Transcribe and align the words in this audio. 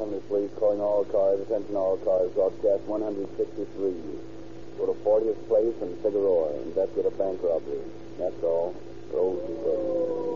Angeles 0.00 0.24
Police 0.28 0.50
calling 0.56 0.80
all 0.80 1.04
cars, 1.04 1.40
attention 1.40 1.76
all 1.76 1.98
cars, 1.98 2.32
broadcast 2.32 2.80
163. 2.88 3.92
Go 4.78 4.86
to 4.86 4.96
40th 5.04 5.46
Place 5.46 5.76
and 5.82 5.92
Figueroa, 6.00 6.56
investigate 6.62 7.04
a 7.04 7.10
bank 7.20 7.38
robbery. 7.42 7.84
That's 8.16 8.42
all. 8.42 8.74
Rose 9.12 10.29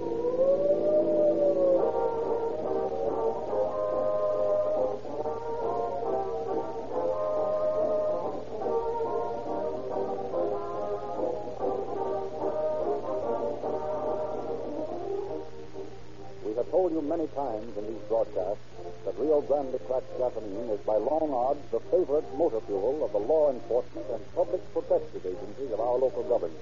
many 17.24 17.36
times 17.36 17.76
in 17.78 17.86
these 17.86 18.02
broadcasts 18.08 18.64
that 19.04 19.16
Rio 19.18 19.40
Grande 19.40 19.78
cracked 19.86 20.18
gasoline 20.18 20.68
is 20.68 20.80
by 20.84 20.96
long 20.96 21.32
odds 21.32 21.60
the 21.70 21.80
favorite 21.90 22.24
motor 22.36 22.60
fuel 22.66 23.02
of 23.04 23.12
the 23.12 23.18
law 23.18 23.50
enforcement 23.50 24.06
and 24.12 24.20
public 24.34 24.60
protective 24.72 25.24
agencies 25.24 25.72
of 25.72 25.80
our 25.80 25.96
local 25.96 26.22
government. 26.24 26.60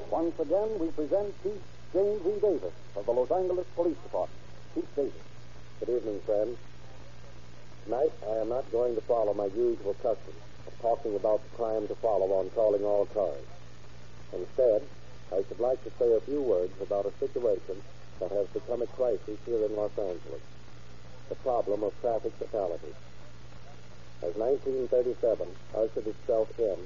Once 0.10 0.40
again, 0.40 0.80
we 0.80 0.88
present 0.88 1.32
Chief 1.44 1.62
James 1.94 2.26
E. 2.26 2.40
Davis 2.42 2.74
of 2.96 3.06
the 3.06 3.12
Los 3.12 3.30
Angeles 3.30 3.68
Police 3.76 3.98
Department. 3.98 4.42
Chief 4.74 4.96
Davis. 4.96 5.14
Good 5.80 5.90
evening, 5.90 6.22
friends. 6.26 6.58
Tonight, 7.86 8.14
I 8.28 8.42
am 8.42 8.50
not 8.50 8.72
going 8.72 8.96
to 8.96 9.02
follow 9.02 9.36
my 9.36 9.46
usual 9.46 9.94
custom 10.02 10.34
talking 10.82 11.16
about 11.16 11.44
the 11.44 11.58
crime 11.58 11.88
to 11.88 11.96
follow 11.96 12.40
on 12.40 12.50
calling 12.52 12.84
all 12.84 13.06
cars. 13.06 13.48
Instead, 14.34 14.82
I 15.32 15.44
should 15.48 15.60
like 15.60 15.84
to 15.84 15.92
say 16.00 16.12
a 16.12 16.22
few 16.22 16.42
words 16.42 16.74
about 16.82 17.06
a 17.06 17.18
situation 17.20 17.82
that 18.20 18.32
has 18.32 18.48
become 18.48 18.82
a 18.82 18.88
crisis 18.88 19.38
here 19.46 19.64
in 19.66 19.76
Los 19.76 19.92
Angeles 19.98 20.42
the 21.30 21.36
problem 21.36 21.84
of 21.84 21.92
traffic 22.00 22.32
fatalities. 22.40 22.96
As 24.24 24.34
1937 24.36 25.48
ushered 25.76 26.08
itself 26.08 26.48
in 26.58 26.78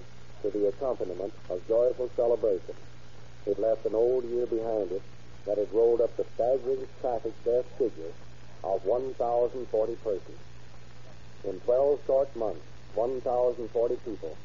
to 0.42 0.50
the 0.50 0.68
accompaniment 0.68 1.34
of 1.50 1.62
joyful 1.68 2.10
celebration, 2.16 2.76
it 3.46 3.60
left 3.60 3.86
an 3.86 3.94
old 3.94 4.26
year 4.26 4.46
behind 4.48 4.92
it 4.92 5.04
that 5.46 5.58
had 5.58 5.72
rolled 5.72 6.02
up 6.02 6.16
the 6.18 6.26
staggering 6.34 6.86
traffic 7.02 7.34
death 7.46 7.66
figure 7.78 8.14
of 8.64 8.84
1,040 8.86 9.96
persons. 10.04 10.42
In 11.46 11.60
12 11.62 12.00
short 12.06 12.36
months, 12.36 12.66
1,040 12.96 13.96
people, 14.04 14.38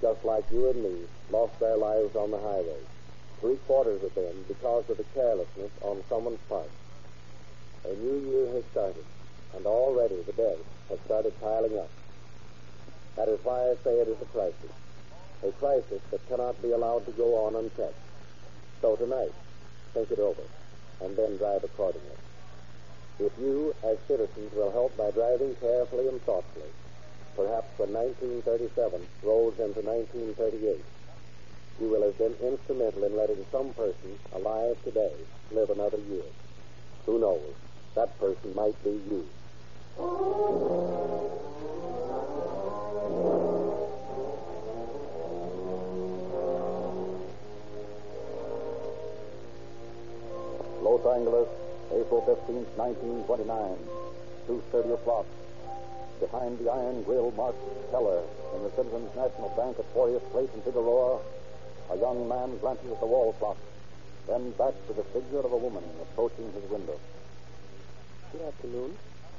just 0.00 0.24
like 0.24 0.44
you 0.50 0.70
and 0.70 0.82
me, 0.82 0.96
lost 1.30 1.58
their 1.60 1.76
lives 1.76 2.16
on 2.16 2.30
the 2.30 2.40
highway. 2.40 2.82
Three 3.40 3.56
quarters 3.66 4.02
of 4.02 4.14
them 4.14 4.44
because 4.48 4.84
of 4.88 4.96
the 4.96 5.06
carelessness 5.14 5.72
on 5.80 6.02
someone's 6.08 6.42
part. 6.48 6.70
A 7.84 7.94
new 7.94 8.18
year 8.28 8.46
has 8.54 8.64
started, 8.72 9.04
and 9.56 9.64
already 9.66 10.20
the 10.26 10.36
deaths 10.36 10.68
have 10.90 11.00
started 11.06 11.32
piling 11.40 11.78
up. 11.78 11.90
That 13.16 13.28
is 13.28 13.40
why 13.42 13.60
I 13.60 13.74
say 13.84 13.96
it 14.00 14.08
is 14.08 14.20
a 14.20 14.28
crisis. 14.32 14.72
A 15.42 15.52
crisis 15.52 16.02
that 16.10 16.28
cannot 16.28 16.60
be 16.60 16.72
allowed 16.72 17.06
to 17.06 17.12
go 17.12 17.46
on 17.46 17.56
unchecked. 17.56 18.04
So 18.80 18.96
tonight, 18.96 19.32
think 19.94 20.10
it 20.10 20.18
over, 20.18 20.44
and 21.00 21.16
then 21.16 21.36
drive 21.36 21.64
accordingly. 21.64 22.16
If 23.20 23.32
you, 23.38 23.74
as 23.84 23.96
citizens, 24.08 24.52
will 24.52 24.72
help 24.72 24.96
by 24.96 25.10
driving 25.12 25.54
carefully 25.60 26.08
and 26.08 26.20
thoughtfully, 26.22 26.72
perhaps 27.40 27.72
when 27.78 27.88
1937 27.96 29.00
rolls 29.24 29.56
into 29.56 29.80
1938, 29.80 30.76
you 31.80 31.88
will 31.88 32.04
have 32.04 32.18
been 32.20 32.36
instrumental 32.44 33.04
in 33.04 33.16
letting 33.16 33.40
some 33.50 33.72
person 33.72 34.12
alive 34.36 34.76
today 34.84 35.08
live 35.50 35.70
another 35.70 35.96
year. 36.12 36.28
Who 37.06 37.18
knows? 37.18 37.56
That 37.96 38.12
person 38.20 38.52
might 38.54 38.76
be 38.84 38.92
you. 39.08 39.24
Los 50.84 51.02
Angeles, 51.08 51.48
April 51.88 52.20
15th, 52.28 52.68
1929, 52.76 53.48
2.30 54.44 54.92
o'clock. 54.92 55.26
Behind 56.20 56.58
the 56.58 56.68
iron 56.70 57.02
grill 57.02 57.30
marked 57.32 57.58
teller 57.90 58.22
in 58.54 58.62
the 58.62 58.70
Citizens 58.76 59.08
National 59.16 59.48
Bank 59.56 59.78
at 59.78 59.88
40th 59.94 60.30
Place 60.30 60.50
in 60.54 60.60
Figueroa, 60.62 61.18
a 61.90 61.96
young 61.96 62.28
man 62.28 62.58
glances 62.58 62.92
at 62.92 63.00
the 63.00 63.06
wall 63.06 63.32
clock, 63.40 63.56
then 64.28 64.50
back 64.52 64.74
to 64.86 64.92
the 64.92 65.02
figure 65.16 65.40
of 65.40 65.52
a 65.52 65.56
woman 65.56 65.82
approaching 66.02 66.52
his 66.52 66.70
window. 66.70 67.00
Good 68.32 68.42
afternoon. 68.42 68.96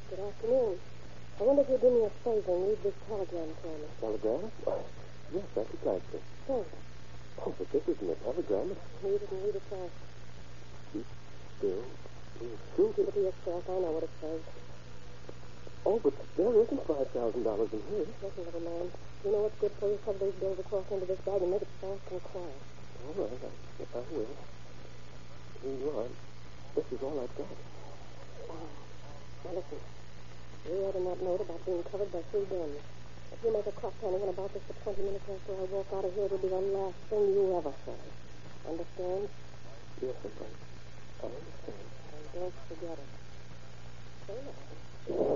Good 0.10 0.20
afternoon. 0.20 0.80
I 1.40 1.44
wonder 1.44 1.62
if 1.62 1.70
you'd 1.70 1.82
do 1.82 1.90
me 1.90 2.04
a 2.06 2.10
favor 2.26 2.52
and 2.52 2.68
read 2.68 2.84
this 2.84 2.94
telegram 3.08 3.50
for 3.62 3.68
me. 3.78 3.88
Telegram? 4.02 4.52
Why, 4.66 4.78
Yes, 5.34 5.44
that's 5.56 5.74
exactly. 5.74 6.20
Oh, 6.50 6.66
Oh, 7.46 7.56
but 7.58 7.72
this 7.72 7.88
isn't 7.88 8.10
a 8.10 8.16
telegram. 8.26 8.76
You 9.06 9.18
didn't 9.18 9.44
read 9.46 9.56
it 9.56 9.64
fast. 9.70 11.06
still. 11.58 11.84
Shoot 12.76 12.98
Look 12.98 13.08
at 13.08 13.16
yourself. 13.16 13.64
I 13.70 13.74
know 13.80 13.92
what 13.96 14.04
it 14.04 14.10
says. 14.20 14.42
Oh, 15.86 16.00
but 16.04 16.14
there 16.38 16.54
isn't 16.62 16.82
five 16.88 17.10
thousand 17.14 17.44
dollars 17.44 17.70
in 17.74 17.82
here. 17.90 18.06
Listen, 18.22 18.46
little 18.46 18.62
man. 18.62 18.86
You 19.26 19.32
know 19.34 19.42
what's 19.50 19.58
good 19.60 19.74
for 19.80 19.90
you? 19.90 19.98
Shove 20.06 20.20
those 20.20 20.36
bills 20.38 20.60
across 20.60 20.86
into 20.92 21.06
this 21.06 21.22
bag 21.26 21.42
and 21.42 21.52
make 21.52 21.62
it 21.66 21.74
fast 21.82 22.06
and 22.12 22.22
quiet. 22.22 22.62
All 23.02 23.16
right, 23.18 23.42
I, 23.42 23.52
I 23.98 24.02
will. 24.14 24.34
Here 25.62 25.78
you 25.78 25.90
are. 25.98 26.10
This 26.76 26.86
is 26.94 27.00
all 27.02 27.18
I've 27.22 27.34
got. 27.38 27.50
Now 29.46 29.52
listen. 29.58 29.82
You 30.70 30.86
read 30.86 30.96
in 30.96 31.06
that 31.10 31.22
note 31.26 31.42
about 31.42 31.66
being 31.66 31.84
covered 31.90 32.12
by 32.14 32.22
three 32.30 32.46
guns. 32.46 32.78
If 33.34 33.40
you 33.42 33.50
make 33.54 33.66
a 33.66 33.74
crop 33.74 33.96
anyone 34.06 34.30
about 34.30 34.54
this 34.54 34.62
for 34.70 34.94
20 34.94 35.02
minutes 35.02 35.26
after 35.26 35.54
I 35.58 35.66
walk 35.66 35.90
out 35.98 36.06
of 36.06 36.14
here, 36.14 36.26
it'll 36.30 36.38
be 36.38 36.50
the 36.50 36.62
last 36.62 37.00
thing 37.10 37.26
you 37.34 37.58
ever 37.58 37.74
say. 37.86 37.98
Understand? 38.70 39.30
Yes, 40.02 40.16
I 40.22 41.26
understand. 41.26 41.88
And 42.14 42.24
don't 42.34 42.56
forget 42.70 42.98
it. 43.02 43.12
Say 44.28 44.38
that. 44.46 44.91
Uncertain 45.02 45.34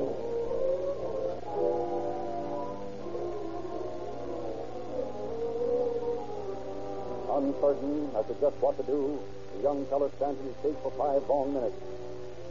as 8.13 8.25
to 8.29 8.35
just 8.37 8.57
what 8.61 8.77
to 8.77 8.83
do, 8.85 9.17
the 9.57 9.63
young 9.65 9.85
fellow 9.89 10.11
stands 10.17 10.39
in 10.39 10.45
his 10.45 10.55
gate 10.61 10.77
for 10.85 10.93
five 10.93 11.25
long 11.25 11.49
minutes. 11.49 11.81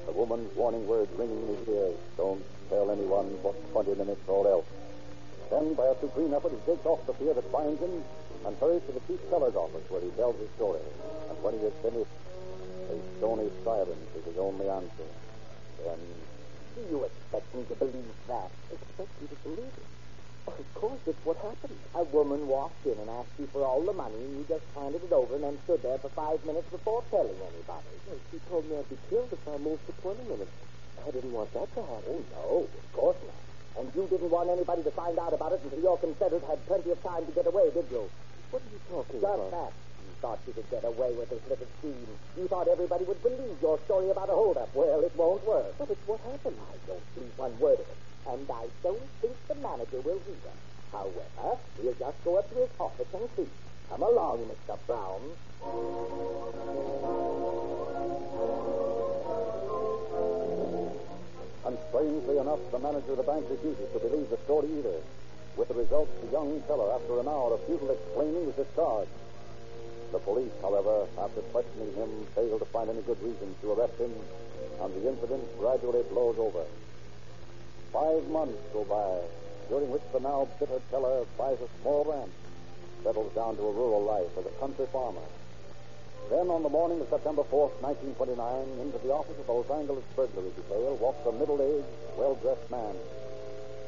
The 0.06 0.12
woman's 0.12 0.50
warning 0.58 0.88
words 0.90 1.10
ringing 1.14 1.38
in 1.38 1.54
his 1.54 1.68
ears. 1.68 1.94
Don't 2.16 2.42
tell 2.68 2.90
anyone 2.90 3.38
for 3.42 3.54
20 3.70 3.94
minutes 3.94 4.26
or 4.26 4.50
else. 4.50 4.66
Then, 5.50 5.74
by 5.74 5.86
a 5.86 5.94
supreme 6.00 6.34
effort, 6.34 6.50
he 6.50 6.58
shakes 6.66 6.84
off 6.84 7.06
the 7.06 7.14
fear 7.14 7.32
that 7.32 7.46
binds 7.52 7.78
him 7.78 8.02
and 8.44 8.58
hurries 8.58 8.82
to 8.90 8.92
the 8.92 9.00
chief 9.06 9.22
teller's 9.30 9.54
office 9.54 9.86
where 9.86 10.02
he 10.02 10.10
tells 10.18 10.34
his 10.42 10.50
story. 10.58 10.82
And 11.30 11.38
when 11.46 11.54
he 11.54 11.62
has 11.62 11.74
finished, 11.78 12.10
a 12.90 12.98
stony 13.22 13.54
silence 13.62 14.10
is 14.18 14.24
his 14.26 14.36
only 14.36 14.66
answer. 14.68 15.06
Then, 15.78 16.00
Do 16.74 16.82
you 16.90 17.04
expect 17.06 17.54
me 17.54 17.62
to 17.70 17.76
believe 17.78 18.14
that? 18.26 18.50
Expect 18.70 19.10
you 19.22 19.28
to 19.30 19.38
believe 19.46 19.74
it. 19.78 19.88
Of 20.46 20.66
course, 20.74 21.00
it's 21.06 21.22
what 21.24 21.38
happened. 21.40 21.78
A 21.94 22.04
woman 22.04 22.46
walked 22.46 22.84
in 22.84 22.98
and 22.98 23.08
asked 23.08 23.32
you 23.38 23.48
for 23.50 23.64
all 23.64 23.80
the 23.86 23.96
money, 23.96 24.18
and 24.20 24.38
you 24.38 24.44
just 24.48 24.66
handed 24.76 25.00
it 25.02 25.12
over 25.12 25.34
and 25.38 25.44
then 25.44 25.56
stood 25.64 25.80
there 25.82 25.96
for 25.98 26.10
five 26.12 26.44
minutes 26.44 26.68
before 26.68 27.00
telling 27.08 27.38
anybody. 27.40 27.94
Well, 28.04 28.20
she 28.30 28.38
told 28.50 28.68
me 28.68 28.76
I'd 28.76 28.90
be 28.92 29.00
killed 29.08 29.32
if 29.32 29.40
I 29.48 29.56
moved 29.56 29.86
for 29.88 29.96
20 30.04 30.28
minutes. 30.28 30.52
I 31.00 31.10
didn't 31.10 31.32
want 31.32 31.50
that 31.56 31.70
to 31.74 31.80
happen. 31.80 32.06
Oh, 32.10 32.22
no, 32.28 32.46
of 32.68 32.86
course 32.92 33.18
not. 33.24 33.40
And 33.80 33.90
you 33.96 34.06
didn't 34.06 34.30
want 34.30 34.50
anybody 34.52 34.84
to 34.84 34.92
find 34.94 35.18
out 35.18 35.32
about 35.34 35.52
it 35.56 35.60
until 35.64 35.80
your 35.80 35.98
confederate 35.98 36.44
had 36.46 36.62
plenty 36.68 36.90
of 36.92 37.00
time 37.02 37.26
to 37.26 37.32
get 37.32 37.46
away, 37.48 37.70
did 37.74 37.88
you? 37.90 38.06
What 38.52 38.62
are 38.62 38.70
you 38.70 38.78
talking 38.86 39.18
Just 39.18 39.34
about? 39.34 39.50
that. 39.50 39.72
Thought 40.24 40.40
you 40.46 40.54
could 40.54 40.70
get 40.70 40.84
away 40.88 41.12
with 41.12 41.28
this 41.28 41.44
little 41.50 41.68
scheme. 41.80 42.08
You 42.40 42.48
thought 42.48 42.66
everybody 42.66 43.04
would 43.04 43.20
believe 43.22 43.60
your 43.60 43.76
story 43.84 44.08
about 44.08 44.30
a 44.30 44.32
holdup. 44.32 44.72
Well, 44.72 45.04
it 45.04 45.12
won't 45.14 45.44
work. 45.44 45.76
But 45.76 45.90
it's 45.90 46.00
what 46.08 46.18
happened. 46.24 46.56
I 46.64 46.80
don't 46.88 47.04
believe 47.12 47.36
one 47.36 47.52
word 47.60 47.76
of 47.76 47.84
it. 47.92 47.98
And 48.32 48.48
I 48.48 48.64
don't 48.82 49.04
think 49.20 49.36
the 49.52 49.54
manager 49.60 50.00
will 50.00 50.16
either. 50.24 50.56
However, 50.96 51.60
we'll 51.76 51.92
just 52.00 52.24
go 52.24 52.38
up 52.40 52.48
to 52.48 52.56
his 52.56 52.72
office 52.80 53.12
and 53.12 53.28
see. 53.36 53.44
Come 53.90 54.00
along, 54.00 54.48
Mr. 54.48 54.80
Brown. 54.88 55.20
and 61.68 61.76
strangely 61.92 62.38
enough, 62.40 62.64
the 62.72 62.78
manager 62.80 63.12
of 63.12 63.20
the 63.20 63.28
bank 63.28 63.44
refuses 63.52 63.92
to 63.92 63.98
believe 64.00 64.30
the 64.30 64.40
story 64.48 64.72
either. 64.72 65.04
With 65.60 65.68
the 65.68 65.74
result, 65.74 66.08
the 66.24 66.32
young 66.32 66.64
teller, 66.64 66.96
after 66.96 67.20
an 67.20 67.28
hour 67.28 67.52
of 67.52 67.60
futile 67.68 67.92
explaining, 67.92 68.46
was 68.48 68.56
discharged. 68.56 69.12
The 70.14 70.22
police, 70.22 70.54
however, 70.62 71.10
after 71.18 71.42
questioning 71.50 71.90
him, 71.98 72.06
failed 72.38 72.62
to 72.62 72.70
find 72.70 72.86
any 72.86 73.02
good 73.02 73.18
reason 73.18 73.50
to 73.60 73.72
arrest 73.74 73.98
him, 73.98 74.14
and 74.78 74.94
the 74.94 75.10
incident 75.10 75.42
gradually 75.58 76.06
blows 76.06 76.38
over. 76.38 76.62
Five 77.90 78.22
months 78.30 78.62
go 78.70 78.86
by, 78.86 79.26
during 79.66 79.90
which 79.90 80.06
the 80.14 80.22
now 80.22 80.46
bitter 80.62 80.78
teller 80.94 81.26
buys 81.34 81.58
a 81.58 81.66
small 81.82 82.06
ranch, 82.06 82.30
settles 83.02 83.34
down 83.34 83.58
to 83.58 83.66
a 83.66 83.72
rural 83.74 84.06
life 84.06 84.30
as 84.38 84.46
a 84.46 84.54
country 84.62 84.86
farmer. 84.94 85.26
Then, 86.30 86.46
on 86.46 86.62
the 86.62 86.70
morning 86.70 87.02
of 87.02 87.10
September 87.10 87.42
4th, 87.50 87.74
1929, 87.82 88.86
into 88.86 89.02
the 89.02 89.10
office 89.10 89.34
of 89.34 89.50
the 89.50 89.52
Los 89.52 89.70
Angeles 89.74 90.06
burglary 90.14 90.54
detail 90.54 90.94
walks 91.02 91.26
a 91.26 91.34
middle-aged, 91.34 91.90
well-dressed 92.14 92.70
man. 92.70 92.94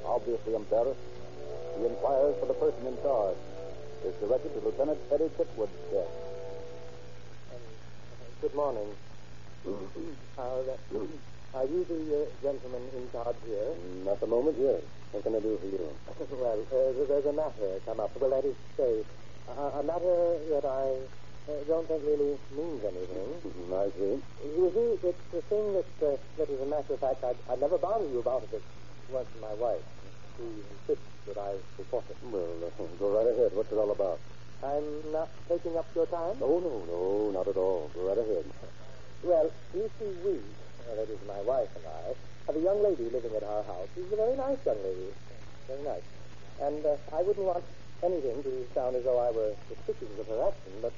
Obviously 0.03 0.59
embarrassed, 0.59 1.07
he 1.79 1.87
inquires 1.87 2.35
for 2.43 2.51
the 2.51 2.59
person 2.59 2.83
in 2.83 2.99
charge. 2.99 3.39
Is 4.05 4.15
directed 4.21 4.53
to 4.55 4.61
Lieutenant 4.61 4.99
Eddie 5.11 5.31
Chitwood's 5.39 5.73
desk. 5.89 6.13
Good 8.43 8.55
morning. 8.55 8.93
are, 10.37 10.61
uh, 10.61 11.57
are 11.57 11.65
you 11.65 11.81
the 11.89 12.01
uh, 12.13 12.21
gentleman 12.45 12.85
in 12.95 13.09
charge 13.11 13.37
here? 13.47 13.73
Mm, 13.73 14.13
At 14.13 14.21
the 14.21 14.27
moment, 14.27 14.57
yes. 14.61 14.83
What 15.11 15.25
can 15.25 15.35
I 15.35 15.41
do 15.41 15.59
for 15.59 15.67
you? 15.73 15.85
well, 16.37 16.61
uh, 16.69 17.07
there's 17.09 17.25
a 17.27 17.33
matter 17.33 17.81
come 17.87 18.01
up. 18.01 18.13
Well, 18.21 18.31
that 18.31 18.45
is 18.47 18.55
to 18.55 18.69
say, 18.77 18.93
a, 19.49 19.81
a 19.81 19.83
matter 19.83 20.17
that 20.53 20.65
I 20.69 20.87
uh, 21.49 21.65
don't 21.67 21.89
think 21.89 22.03
really 22.05 22.37
means 22.53 22.85
anything. 22.85 23.29
Mm, 23.43 23.73
I 23.73 23.87
see. 23.97 24.15
You 24.45 24.67
see, 24.77 25.09
it's 25.09 25.25
the 25.33 25.43
thing 25.49 25.65
that, 25.73 25.89
uh, 26.05 26.17
that 26.37 26.47
a 26.53 26.67
matter 26.69 26.95
of 26.95 27.01
fact, 27.01 27.25
I'd, 27.25 27.41
I'd 27.51 27.61
never 27.61 27.79
bother 27.79 28.05
you 28.07 28.21
about 28.21 28.45
if 28.45 28.61
it 28.61 28.65
weren't 29.09 29.27
for 29.33 29.41
my 29.41 29.55
wife. 29.55 29.83
She 30.37 30.45
insists 30.45 31.09
that 31.27 31.39
I 31.41 31.57
report 31.79 32.05
it. 32.13 32.17
Well, 32.23 32.69
uh, 32.69 32.85
go 33.01 33.09
right 33.11 33.29
ahead. 33.29 33.51
What's 33.57 33.73
it 33.73 33.79
all 33.81 33.91
about? 33.93 34.21
I'm 34.65 35.13
not 35.13 35.29
taking 35.49 35.77
up 35.77 35.89
your 35.97 36.07
time? 36.09 36.41
No, 36.41 36.61
no, 36.61 36.85
no, 36.89 37.01
not 37.33 37.49
at 37.49 37.57
all. 37.57 37.91
Go 37.93 38.09
right 38.09 38.21
ahead. 38.21 38.45
Well, 39.25 39.49
you 39.75 39.89
see, 39.99 40.13
we, 40.25 40.37
uh, 40.87 40.95
that 40.97 41.09
is 41.13 41.21
my 41.27 41.41
wife 41.41 41.69
and 41.77 41.85
I, 41.85 42.15
have 42.47 42.57
a 42.57 42.63
young 42.63 42.81
lady 42.85 43.09
living 43.11 43.33
at 43.37 43.43
our 43.43 43.65
house. 43.65 43.89
She's 43.97 44.09
a 44.13 44.17
very 44.17 44.37
nice 44.37 44.61
young 44.65 44.81
lady. 44.85 45.11
Very 45.69 45.83
nice. 45.85 46.07
And 46.63 46.85
uh, 46.87 46.97
I 47.17 47.21
wouldn't 47.25 47.45
want 47.45 47.65
anything 48.05 48.41
to 48.45 48.53
sound 48.73 48.97
as 48.97 49.05
though 49.05 49.19
I 49.21 49.33
were 49.33 49.53
suspicious 49.69 50.13
of 50.21 50.27
her 50.29 50.41
action, 50.49 50.73
but 50.81 50.95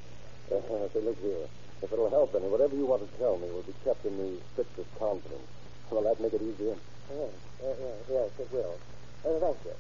Uh, 0.49 0.89
say, 0.97 1.05
look 1.05 1.21
here. 1.21 1.45
If 1.85 1.93
it'll 1.93 2.09
help 2.09 2.33
any, 2.35 2.49
whatever 2.49 2.73
you 2.75 2.89
want 2.89 3.05
to 3.05 3.11
tell 3.21 3.37
me 3.37 3.53
will 3.53 3.69
be 3.69 3.77
kept 3.85 4.01
in 4.09 4.17
the 4.17 4.41
strictest 4.53 4.89
confidence. 4.97 5.45
Will 5.93 6.01
that 6.09 6.17
make 6.25 6.33
it 6.33 6.41
easier? 6.41 6.73
yes, 7.13 7.33
yes, 7.61 7.77
yes, 8.09 8.29
it 8.41 8.49
will. 8.49 8.81
Uh, 9.27 9.39
thank 9.41 9.59
you. 9.67 9.75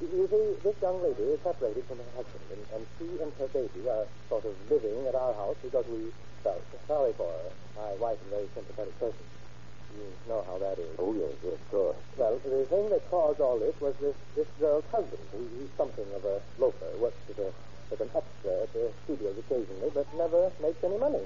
You 0.00 0.26
see, 0.28 0.44
this 0.62 0.76
young 0.82 1.02
lady 1.02 1.22
is 1.34 1.40
separated 1.42 1.86
from 1.86 1.98
her 1.98 2.12
husband, 2.18 2.44
and, 2.50 2.62
and 2.74 2.82
she 2.98 3.06
and 3.22 3.30
her 3.38 3.48
baby 3.50 3.82
are 3.88 4.06
sort 4.28 4.44
of 4.44 4.54
living 4.70 5.06
at 5.06 5.14
our 5.14 5.34
house 5.34 5.56
because 5.62 5.86
we 5.88 6.10
felt 6.42 6.62
sorry 6.86 7.14
for 7.16 7.30
her. 7.30 7.48
My 7.78 7.90
wife 7.98 8.18
is 8.20 8.26
a 8.26 8.30
very 8.30 8.48
sympathetic 8.54 8.94
person. 9.00 9.24
You 9.94 10.10
know 10.28 10.42
how 10.46 10.58
that 10.58 10.78
is. 10.78 10.94
Oh, 10.98 11.14
yes, 11.14 11.34
yes, 11.46 11.58
sure. 11.70 11.94
Well, 12.18 12.42
the 12.42 12.66
thing 12.66 12.90
that 12.90 13.06
caused 13.10 13.40
all 13.40 13.58
this 13.58 13.74
was 13.80 13.94
this, 14.02 14.18
this 14.34 14.50
girl's 14.58 14.84
husband. 14.90 15.22
He, 15.30 15.42
he's 15.62 15.72
something 15.78 16.06
of 16.14 16.22
a 16.26 16.42
loafer, 16.58 16.90
works 16.98 17.22
as, 17.30 17.38
a, 17.38 17.50
an 17.94 18.10
extra 18.10 18.52
at 18.66 18.70
the 18.74 18.90
studios 19.06 19.38
occasionally, 19.38 19.90
but 19.94 20.06
never 20.18 20.50
makes 20.58 20.82
any 20.82 20.98
money. 20.98 21.22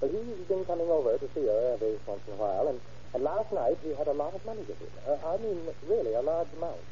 Well, 0.00 0.12
he's 0.12 0.44
been 0.46 0.64
coming 0.68 0.88
over 0.92 1.16
to 1.16 1.26
see 1.32 1.48
her 1.48 1.74
every 1.74 1.96
once 2.04 2.20
in 2.28 2.36
a 2.36 2.40
while, 2.40 2.68
and, 2.68 2.78
and 3.16 3.24
last 3.24 3.48
night 3.52 3.80
he 3.80 3.96
had 3.96 4.06
a 4.06 4.16
lot 4.16 4.36
of 4.36 4.44
money 4.44 4.62
with 4.68 4.76
him. 4.76 4.92
Uh, 5.08 5.16
I 5.24 5.40
mean, 5.40 5.64
really, 5.88 6.12
a 6.12 6.20
large 6.20 6.52
amount. 6.52 6.84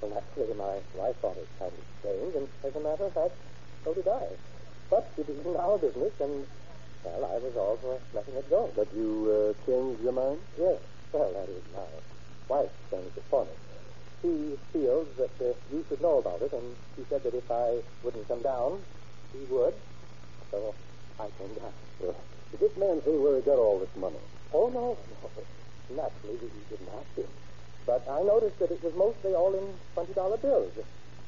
Well, 0.00 0.12
naturally, 0.12 0.54
my 0.54 0.76
wife 0.92 1.16
thought 1.22 1.38
it 1.40 1.48
kind 1.58 1.72
of 1.72 1.84
strange, 2.00 2.34
and 2.36 2.46
as 2.64 2.74
a 2.76 2.82
matter 2.82 3.08
of 3.08 3.14
fact, 3.14 3.34
so 3.84 3.94
did 3.94 4.06
I. 4.08 4.28
But 4.90 5.08
it 5.16 5.26
isn't 5.28 5.56
our 5.56 5.78
business, 5.78 6.12
and, 6.20 6.46
well, 7.02 7.24
I 7.24 7.40
resolved 7.40 7.80
for 7.82 7.98
letting 8.12 8.36
it 8.36 8.48
go. 8.50 8.72
But 8.76 8.92
you 8.94 9.08
uh, 9.32 9.66
changed 9.66 10.02
your 10.04 10.12
mind? 10.12 10.38
Yes. 10.58 10.78
Well, 11.12 11.32
that 11.32 11.48
is 11.48 11.64
my 11.72 11.88
wife 12.48 12.70
changed 12.92 13.16
it 13.16 13.24
for 13.30 13.46
me. 13.48 13.56
She 14.20 14.56
feels 14.72 15.08
that 15.16 15.32
uh, 15.40 15.56
you 15.72 15.84
should 15.88 16.00
know 16.00 16.18
about 16.18 16.42
it, 16.42 16.52
and 16.52 16.76
she 16.94 17.02
said 17.08 17.24
that 17.24 17.34
if 17.34 17.48
I 17.50 17.80
wouldn't 18.04 18.28
come 18.28 18.42
down, 18.42 18.84
she 19.32 19.42
would. 19.48 19.74
So 20.50 20.76
I 21.18 21.28
came 21.40 21.54
down. 21.56 21.72
Uh, 22.04 22.12
did 22.52 22.60
this 22.60 22.76
man 22.76 23.00
say 23.04 23.16
where 23.16 23.36
he 23.36 23.42
got 23.42 23.58
all 23.58 23.80
this 23.80 23.94
money? 23.96 24.20
Oh, 24.52 24.68
no, 24.68 25.00
no. 25.08 25.30
Naturally, 25.88 26.38
he 26.42 26.62
didn't 26.68 26.92
have 26.92 27.08
to. 27.16 27.24
But 27.86 28.02
I 28.10 28.18
noticed 28.26 28.58
that 28.58 28.74
it 28.74 28.82
was 28.82 28.92
mostly 28.98 29.32
all 29.38 29.54
in 29.54 29.78
$20 29.94 30.42
bills. 30.42 30.74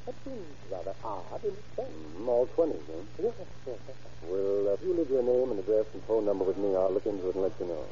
That 0.06 0.16
seems 0.26 0.58
rather 0.70 0.94
odd 1.04 1.44
in 1.46 1.54
itself. 1.54 1.86
Mm, 1.86 2.26
all 2.26 2.46
20, 2.50 2.74
then. 2.90 3.06
Yes, 3.22 3.34
yes, 3.38 3.78
yes. 3.86 3.96
Well, 4.26 4.68
uh, 4.68 4.74
if 4.74 4.82
you 4.82 4.92
leave 4.96 5.10
your 5.12 5.22
name 5.22 5.54
and 5.54 5.60
address 5.62 5.86
and 5.94 6.02
phone 6.10 6.26
number 6.26 6.42
with 6.44 6.58
me, 6.58 6.74
I'll 6.74 6.90
look 6.90 7.06
into 7.06 7.28
it 7.30 7.34
and 7.38 7.44
let 7.46 7.54
you 7.60 7.68
know. 7.70 7.86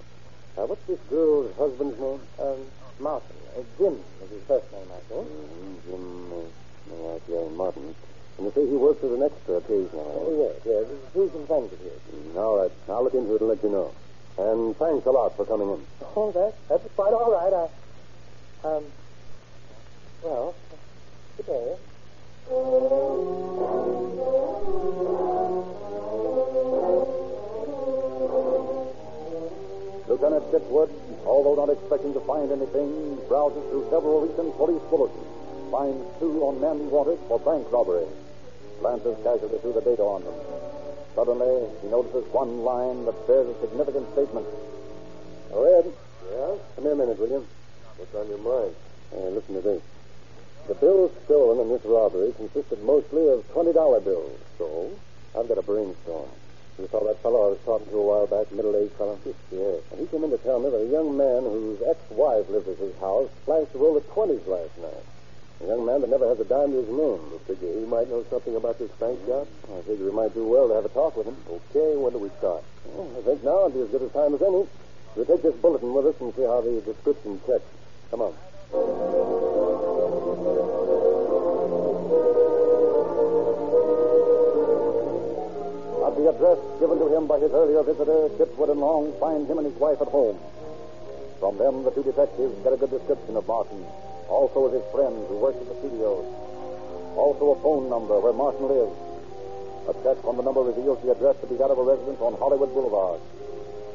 Now, 0.58 0.66
what's 0.66 0.82
this 0.90 0.98
girl's 1.06 1.54
husband's 1.54 2.00
name? 2.00 2.24
Um, 2.42 2.66
Martin. 2.98 3.36
Uh, 3.54 3.62
Jim 3.78 4.00
is 4.24 4.30
his 4.32 4.42
first 4.48 4.66
name, 4.72 4.88
I 4.90 5.00
think. 5.06 5.28
Mm, 5.28 5.74
Jim, 5.86 6.04
uh, 6.32 6.48
right, 6.90 7.22
yeah, 7.28 7.44
Martin. 7.52 7.94
And 8.40 8.42
you 8.48 8.52
say 8.56 8.64
he 8.66 8.74
works 8.76 9.04
as 9.04 9.12
an 9.12 9.22
extra 9.22 9.62
occasionally. 9.62 10.16
Oh, 10.16 10.32
yes, 10.42 10.56
yes. 10.66 10.84
He's 11.14 11.30
some 11.30 11.46
friends 11.46 11.70
of 11.70 11.78
his. 11.78 12.00
Mm, 12.10 12.34
all 12.34 12.58
right. 12.64 12.72
I'll 12.88 13.04
look 13.04 13.14
into 13.14 13.30
it 13.36 13.40
and 13.44 13.50
let 13.52 13.62
you 13.62 13.70
know. 13.70 13.94
And 14.40 14.74
thanks 14.76 15.04
a 15.06 15.12
lot 15.12 15.36
for 15.36 15.44
coming 15.46 15.68
in. 15.70 15.80
Oh, 16.16 16.32
that, 16.32 16.56
uh, 16.72 16.76
that's 16.80 16.88
quite 16.96 17.12
all 17.12 17.32
right. 17.32 17.52
I, 17.52 17.68
um, 18.66 18.84
well, 20.22 20.54
good 21.36 21.46
day. 21.46 21.76
Lieutenant 30.08 30.44
Chitwood, 30.50 30.90
although 31.26 31.54
not 31.54 31.70
expecting 31.70 32.12
to 32.14 32.20
find 32.20 32.50
anything, 32.50 33.18
browses 33.28 33.62
through 33.70 33.86
several 33.90 34.26
recent 34.26 34.56
police 34.56 34.82
bulletins, 34.90 35.70
finds 35.70 36.02
two 36.18 36.42
on 36.42 36.60
men 36.60 36.90
wanted 36.90 37.18
for 37.28 37.38
bank 37.38 37.70
robbery, 37.70 38.06
glances 38.80 39.16
casually 39.22 39.58
through 39.58 39.74
the 39.74 39.82
data 39.82 40.02
on 40.02 40.24
them. 40.24 40.34
Suddenly, 41.14 41.70
he 41.82 41.88
notices 41.88 42.24
one 42.32 42.62
line 42.62 43.04
that 43.06 43.26
bears 43.26 43.48
a 43.48 43.60
significant 43.60 44.10
statement. 44.12 44.46
Red. 45.54 45.86
Yeah? 46.30 46.54
Come 46.74 46.84
here 46.84 46.92
a 46.92 46.96
minute, 46.96 47.18
will 47.18 47.28
you? 47.28 47.46
What's 47.96 48.14
on 48.14 48.28
your 48.28 48.38
mind? 48.38 48.74
Uh, 49.12 49.28
listen 49.32 49.54
to 49.54 49.60
this. 49.60 49.82
The 50.68 50.74
bills 50.74 51.12
stolen 51.24 51.60
in 51.60 51.68
this 51.68 51.84
robbery 51.84 52.32
consisted 52.36 52.82
mostly 52.82 53.28
of 53.28 53.46
$20 53.54 53.72
bills. 54.04 54.38
So? 54.58 54.90
I've 55.38 55.48
got 55.48 55.58
a 55.58 55.62
brainstorm. 55.62 56.28
You 56.78 56.88
saw 56.88 57.04
that 57.04 57.22
fellow 57.22 57.46
I 57.46 57.50
was 57.56 57.60
talking 57.64 57.88
to 57.88 57.96
a 57.96 58.04
while 58.04 58.26
back, 58.26 58.52
middle-aged 58.52 58.92
fellow? 58.96 59.18
Yes. 59.24 59.80
And 59.92 60.00
he 60.00 60.06
came 60.06 60.24
in 60.24 60.30
to 60.30 60.38
tell 60.38 60.60
me 60.60 60.68
that 60.68 60.80
a 60.80 60.92
young 60.92 61.16
man 61.16 61.44
whose 61.44 61.80
ex-wife 61.80 62.48
lived 62.48 62.68
at 62.68 62.76
his 62.76 62.96
house 63.00 63.30
flashed 63.44 63.74
a 63.74 63.78
roll 63.78 63.96
of 63.96 64.04
20s 64.12 64.46
last 64.46 64.76
night. 64.76 65.04
A 65.64 65.66
young 65.68 65.86
man 65.86 66.00
that 66.02 66.10
never 66.10 66.28
has 66.28 66.40
a 66.40 66.44
dime 66.44 66.72
to 66.72 66.84
his 66.84 66.88
name. 66.88 67.20
You 67.32 67.40
figure 67.48 67.72
he 67.72 67.86
might 67.88 68.10
know 68.10 68.24
something 68.28 68.56
about 68.56 68.78
this 68.78 68.90
bank 69.00 69.24
job? 69.24 69.48
I 69.72 69.80
figure 69.88 70.04
we 70.04 70.12
might 70.12 70.34
do 70.34 70.44
well 70.44 70.68
to 70.68 70.74
have 70.74 70.84
a 70.84 70.92
talk 70.92 71.16
with 71.16 71.26
him. 71.26 71.36
Okay, 71.48 71.96
when 71.96 72.12
do 72.12 72.18
we 72.18 72.28
start? 72.40 72.64
Well, 72.92 73.08
I 73.16 73.22
think 73.24 73.44
now 73.44 73.64
would 73.64 73.72
be 73.72 73.80
as 73.80 73.88
good 73.88 74.04
a 74.04 74.12
time 74.12 74.34
as 74.34 74.42
any. 74.42 74.68
We'll 75.16 75.24
take 75.24 75.40
this 75.40 75.56
bulletin 75.56 75.94
with 75.94 76.12
us 76.12 76.20
and 76.20 76.34
see 76.34 76.44
how 76.44 76.60
the 76.60 76.80
description 76.84 77.40
checks. 77.46 77.64
Come 78.10 78.22
on. 78.22 78.32
At 86.06 86.14
the 86.14 86.30
address 86.30 86.58
given 86.78 86.98
to 86.98 87.08
him 87.10 87.26
by 87.26 87.38
his 87.40 87.50
earlier 87.52 87.82
visitor, 87.82 88.28
Chitwood 88.38 88.70
and 88.70 88.80
Long 88.80 89.12
find 89.18 89.46
him 89.48 89.58
and 89.58 89.66
his 89.66 89.76
wife 89.76 90.00
at 90.00 90.08
home. 90.08 90.38
From 91.40 91.58
them, 91.58 91.84
the 91.84 91.90
two 91.90 92.02
detectives 92.02 92.54
get 92.62 92.72
a 92.72 92.76
good 92.76 92.90
description 92.90 93.36
of 93.36 93.46
Martin, 93.46 93.84
also 94.28 94.64
of 94.66 94.72
his 94.72 94.84
friends 94.92 95.28
who 95.28 95.36
worked 95.36 95.60
at 95.60 95.68
the 95.68 95.74
studios, 95.82 96.24
also 97.16 97.52
a 97.52 97.60
phone 97.60 97.90
number 97.90 98.18
where 98.20 98.32
Martin 98.32 98.68
lives. 98.68 98.96
A 99.90 99.94
check 100.02 100.24
on 100.24 100.36
the 100.36 100.42
number 100.42 100.62
reveals 100.62 101.02
the 101.02 101.10
address 101.10 101.36
to 101.40 101.46
be 101.46 101.56
that 101.56 101.70
of 101.70 101.78
a 101.78 101.82
residence 101.82 102.20
on 102.20 102.38
Hollywood 102.38 102.72
Boulevard. 102.72 103.20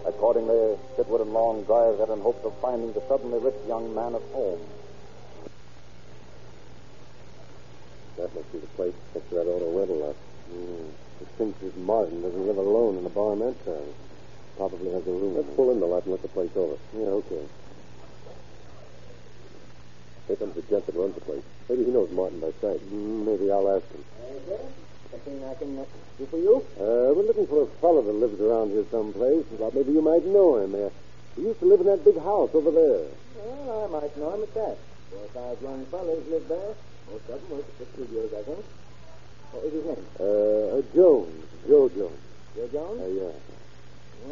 Accordingly, 0.05 0.77
Chitwood 0.97 1.21
and 1.21 1.33
Long 1.33 1.63
drive 1.63 1.97
there 1.97 2.11
in 2.11 2.21
hopes 2.21 2.43
of 2.43 2.53
finding 2.61 2.91
the 2.93 3.01
suddenly 3.07 3.37
rich 3.37 3.55
young 3.67 3.93
man 3.93 4.15
at 4.15 4.25
home. 4.33 4.61
That 8.17 8.33
must 8.33 8.51
be 8.51 8.59
the 8.59 8.71
place 8.77 8.93
next 9.13 9.29
to 9.29 9.35
that 9.35 9.45
auto 9.45 9.77
rental 9.77 9.97
lot. 9.97 10.15
Mm. 10.49 10.89
It 11.21 11.27
thinks 11.37 11.59
this 11.61 11.75
Martin 11.77 12.21
doesn't 12.21 12.47
live 12.47 12.57
alone 12.57 12.97
in 12.97 13.03
the 13.03 13.09
bar 13.09 13.33
in 13.33 13.39
that 13.39 13.65
town. 13.65 13.93
Probably 14.57 14.91
has 14.91 15.05
a 15.05 15.11
room. 15.11 15.37
Let's 15.37 15.49
pull 15.55 15.71
in 15.71 15.79
the 15.79 15.85
lot 15.85 16.03
and 16.03 16.11
look 16.11 16.21
the 16.21 16.27
place 16.27 16.51
over. 16.55 16.77
Yeah, 16.93 17.13
okay. 17.21 17.45
Here 20.27 20.35
comes 20.35 20.55
the 20.55 20.61
gent 20.63 20.85
that 20.85 20.95
runs 20.95 21.15
the 21.15 21.21
place. 21.21 21.43
Maybe 21.69 21.85
he 21.85 21.91
knows 21.91 22.09
Martin 22.11 22.39
by 22.39 22.51
sight. 22.61 22.81
Mm, 22.89 23.25
maybe 23.25 23.51
I'll 23.51 23.69
ask 23.69 23.85
him. 23.93 24.03
I 25.13 25.53
can 25.55 25.77
uh, 25.77 25.83
do 26.17 26.25
for 26.25 26.37
you? 26.37 26.63
Uh, 26.79 27.11
we're 27.11 27.27
looking 27.27 27.45
for 27.47 27.63
a 27.63 27.67
fellow 27.83 28.01
that 28.01 28.13
lives 28.13 28.39
around 28.39 28.71
here 28.71 28.85
someplace. 28.89 29.43
Thought 29.59 29.75
maybe 29.75 29.91
you 29.91 30.01
might 30.01 30.23
know 30.25 30.55
him. 30.55 30.73
Uh, 30.73 30.89
he 31.35 31.43
used 31.43 31.59
to 31.59 31.65
live 31.65 31.81
in 31.81 31.87
that 31.87 32.05
big 32.05 32.15
house 32.15 32.49
over 32.53 32.71
there. 32.71 33.11
Well, 33.35 33.91
I 33.91 33.99
might 33.99 34.15
know 34.15 34.31
him 34.35 34.43
at 34.43 34.53
that. 34.53 34.77
Four 35.11 35.19
or 35.19 35.31
five 35.35 35.61
young 35.61 35.85
fellows 35.91 36.23
live 36.31 36.47
there. 36.47 36.75
Most 37.11 37.27
of 37.27 37.41
them 37.41 37.51
work 37.51 37.67
at 37.67 37.77
the 37.79 37.85
studios, 37.91 38.31
I 38.31 38.43
think. 38.43 38.63
What 39.51 39.63
was 39.67 39.73
his 39.73 39.83
name? 39.83 40.05
Uh, 40.15 40.79
uh 40.79 40.81
Jones. 40.95 41.43
Joe 41.67 41.89
Jones. 41.89 42.21
Joe 42.55 42.67
Jones? 42.71 43.01
Uh, 43.01 43.11
yeah. 43.11 43.35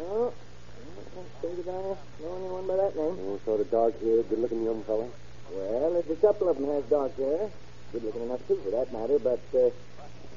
Well, 0.00 0.32
I 0.32 1.14
don't 1.14 1.32
think 1.44 1.64
that 1.66 1.74
I 1.76 1.82
know 2.24 2.36
anyone 2.40 2.66
by 2.66 2.76
that 2.76 2.96
name. 2.96 3.16
Oh, 3.20 3.40
sort 3.44 3.60
of 3.60 3.70
dark 3.70 4.00
haired, 4.00 4.28
good 4.30 4.38
looking 4.38 4.64
young 4.64 4.82
fellow. 4.84 5.12
Well, 5.52 5.92
there's 5.92 6.08
a 6.08 6.20
couple 6.24 6.48
of 6.48 6.56
them 6.56 6.72
has 6.72 6.84
dark 6.88 7.16
hair. 7.16 7.50
Good 7.92 8.04
looking 8.04 8.22
enough, 8.22 8.40
too, 8.48 8.56
for 8.64 8.70
that 8.70 8.92
matter, 8.94 9.18
but, 9.18 9.44
uh, 9.52 9.68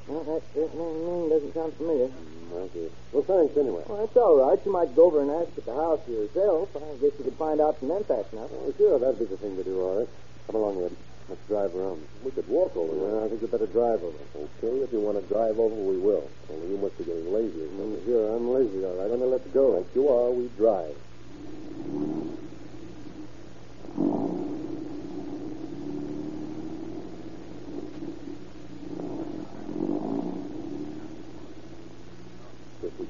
well, 0.06 0.24
that, 0.24 0.42
that 0.54 0.70
name 0.74 1.28
doesn't 1.30 1.54
sound 1.54 1.72
familiar. 1.74 2.08
Mm, 2.08 2.68
okay. 2.68 2.88
Well, 3.12 3.24
thanks 3.24 3.56
anyway. 3.56 3.84
Well, 3.86 4.04
that's 4.04 4.16
all 4.16 4.36
right. 4.36 4.58
You 4.64 4.72
might 4.72 4.94
go 4.94 5.06
over 5.06 5.22
and 5.22 5.30
ask 5.30 5.56
at 5.56 5.64
the 5.64 5.74
house 5.74 6.00
yourself. 6.08 6.68
I 6.76 6.80
guess 7.00 7.16
you 7.18 7.24
could 7.24 7.40
find 7.40 7.60
out 7.60 7.78
from 7.78 7.88
them 7.88 8.04
fast 8.04 8.32
enough. 8.32 8.50
Oh, 8.52 8.72
sure, 8.76 8.98
that'd 8.98 9.18
be 9.18 9.24
the 9.24 9.36
thing 9.36 9.56
to 9.56 9.64
do, 9.64 9.80
all 9.80 9.98
right. 10.00 10.08
Come 10.46 10.56
along, 10.56 10.84
Ed. 10.84 10.96
Let's 11.28 11.40
drive 11.48 11.74
around. 11.74 12.04
We 12.22 12.30
could 12.32 12.46
walk 12.48 12.76
over 12.76 12.92
there. 13.00 13.16
Yeah, 13.16 13.24
I 13.24 13.28
think 13.28 13.40
we 13.40 13.48
better 13.48 13.66
drive 13.66 14.04
over. 14.04 14.18
Okay, 14.36 14.84
if 14.84 14.92
you 14.92 15.00
want 15.00 15.16
to 15.16 15.24
drive 15.32 15.58
over, 15.58 15.74
we 15.74 15.96
will. 15.96 16.28
Only 16.52 16.68
you 16.68 16.76
must 16.76 16.98
be 16.98 17.04
getting 17.04 17.32
lazy. 17.32 17.64
Mm, 17.64 18.04
sure, 18.04 18.36
I'm 18.36 18.48
lazy, 18.52 18.84
all 18.84 19.00
right. 19.00 19.08
I'm 19.08 19.16
going 19.16 19.24
to 19.24 19.32
let 19.32 19.46
you 19.46 19.52
go. 19.52 19.80
Like 19.80 19.88
you 19.94 20.08
are, 20.08 20.30
we 20.30 20.48
drive. 20.60 20.96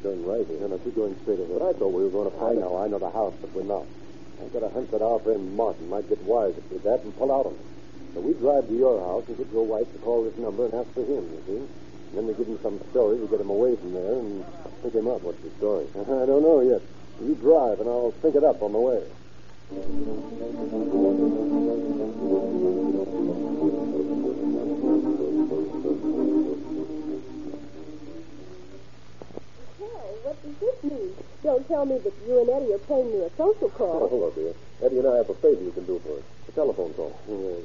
Turn 0.05 0.21
right 0.27 0.47
here. 0.47 0.69
No, 0.69 0.77
keep 0.77 0.97
going 0.97 1.17
straight 1.23 1.41
ahead. 1.41 1.63
I 1.65 1.73
thought 1.73 1.89
we 1.89 2.05
were 2.05 2.13
going 2.13 2.31
to 2.31 2.37
find. 2.37 2.59
I 2.59 2.61
know, 2.61 2.77
I 2.77 2.89
know 2.89 2.99
the 2.99 3.09
house, 3.09 3.33
but 3.41 3.49
we're 3.57 3.65
not. 3.65 3.89
I've 4.37 4.53
got 4.53 4.63
a 4.63 4.69
hunch 4.69 4.91
that 4.91 5.01
our 5.01 5.19
friend 5.21 5.57
Martin 5.57 5.89
might 5.89 6.07
get 6.11 6.21
wise 6.29 6.53
to 6.53 6.79
that 6.85 7.01
and 7.05 7.17
pull 7.17 7.33
out 7.33 7.47
on 7.47 7.57
us. 7.57 8.13
So 8.13 8.21
we 8.21 8.35
drive 8.35 8.69
to 8.69 8.77
your 8.77 9.01
house 9.01 9.25
and 9.29 9.39
get 9.39 9.51
your 9.51 9.65
wife 9.65 9.91
to 9.95 9.99
call 10.01 10.25
this 10.25 10.37
number 10.37 10.67
and 10.67 10.75
ask 10.75 10.93
for 10.93 11.01
him, 11.01 11.25
you 11.25 11.43
see. 11.49 11.57
And 11.57 12.19
then 12.21 12.27
we 12.27 12.35
give 12.35 12.47
him 12.47 12.61
some 12.61 12.85
story 12.91 13.17
to 13.17 13.27
get 13.29 13.41
him 13.41 13.49
away 13.49 13.77
from 13.77 13.95
there 13.95 14.13
and 14.13 14.45
pick 14.83 14.93
him 14.93 15.09
up. 15.09 15.23
What's 15.23 15.41
the 15.41 15.49
story? 15.57 15.89
I 15.97 16.29
don't 16.29 16.45
know 16.45 16.61
yet. 16.61 16.83
You 17.25 17.35
drive 17.37 17.81
and 17.81 17.89
I'll 17.89 18.13
think 18.21 18.37
it 18.37 18.45
up 18.45 18.61
on 18.61 18.77
the 18.77 18.85
way. 18.85 19.01
Does 30.61 30.69
this 30.83 30.91
mean? 30.93 31.15
Don't 31.43 31.67
tell 31.69 31.85
me 31.87 31.99
that 31.99 32.13
you 32.27 32.41
and 32.41 32.49
Eddie 32.51 32.73
are 32.75 32.79
paying 32.79 33.11
me 33.13 33.21
a 33.25 33.31
social 33.37 33.69
Oh, 33.69 33.77
call. 33.77 34.09
hello, 34.09 34.31
dear. 34.31 34.55
Eddie 34.83 34.99
and 34.99 35.09
I 35.09 35.17
have 35.17 35.31
a 35.31 35.35
favor 35.35 35.63
you 35.63 35.73
can 35.73 35.85
do 35.85 35.99
for 36.01 36.17
us. 36.19 36.23
A 36.49 36.53
telephone 36.53 36.93
call. 36.95 37.17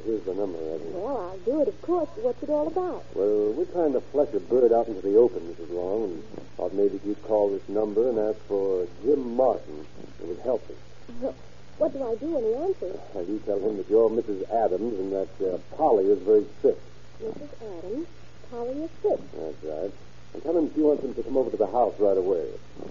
Here's 0.05 0.24
the 0.24 0.34
number, 0.34 0.58
Eddie. 0.58 0.91
Well, 0.93 1.17
I'll 1.31 1.38
do 1.39 1.62
it, 1.62 1.67
of 1.67 1.81
course. 1.81 2.10
What's 2.22 2.41
it 2.43 2.50
all 2.50 2.67
about? 2.67 3.03
Well, 3.15 3.53
we're 3.53 3.65
trying 3.65 3.93
to 3.93 4.01
flush 4.01 4.34
a 4.34 4.39
bird 4.39 4.72
out 4.72 4.88
into 4.88 5.01
the 5.01 5.15
open, 5.17 5.41
Mrs. 5.53 5.72
Long, 5.74 6.03
and 6.03 6.24
thought 6.58 6.74
maybe 6.74 7.00
you'd 7.05 7.22
call 7.24 7.50
this 7.50 7.67
number 7.69 8.08
and 8.10 8.17
ask 8.19 8.38
for 8.48 8.88
Jim 9.03 9.36
Martin. 9.36 9.86
It 10.22 10.27
would 10.27 10.39
help 10.39 10.63
us. 10.69 11.34
What 11.77 11.93
do 11.93 12.03
I 12.03 12.15
do 12.15 12.27
when 12.27 12.43
he 12.43 12.53
answers? 12.55 13.00
Uh, 13.15 13.19
you 13.22 13.39
tell 13.46 13.60
him 13.60 13.77
that 13.77 13.89
you're 13.89 14.10
Mrs. 14.10 14.50
Adams 14.51 15.00
and 15.00 15.12
that 15.13 15.29
uh, 15.53 15.58
Polly 15.77 16.05
is 16.08 16.19
very 16.19 16.46
sick. 16.62 16.77
Mrs. 17.24 17.50
Adams, 17.79 18.08
Polly 18.51 18.84
is 18.84 18.89
sick. 19.01 19.19
That's 19.31 19.63
right. 19.63 19.91
And 20.34 20.44
tell 20.44 20.58
him 20.58 20.72
she 20.74 20.82
wants 20.82 21.04
him 21.04 21.14
to 21.16 21.24
come 21.24 21.38
over 21.38 21.50
to 21.50 21.58
the 21.58 21.68
house 21.68 21.96
right 22.00 22.18
away 22.18 22.48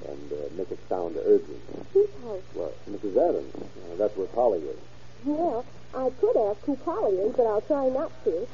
and 0.09 0.33
uh, 0.33 0.37
make 0.57 0.71
it 0.71 0.81
sound 0.89 1.17
urgent. 1.17 1.63
Whose 1.93 2.11
house? 2.23 2.43
Well, 2.55 2.73
Mrs. 2.91 3.17
Adams. 3.17 3.55
Uh, 3.55 3.97
that's 3.97 4.17
where 4.17 4.27
Polly 4.29 4.59
is. 4.61 4.79
Well, 5.25 5.65
I 5.95 6.11
could 6.21 6.37
ask 6.37 6.61
who 6.65 6.77
Polly 6.77 7.17
is, 7.17 7.37
but 7.37 7.47
I'll 7.47 7.63
try 7.63 7.89
not 7.89 8.13
to. 8.25 8.49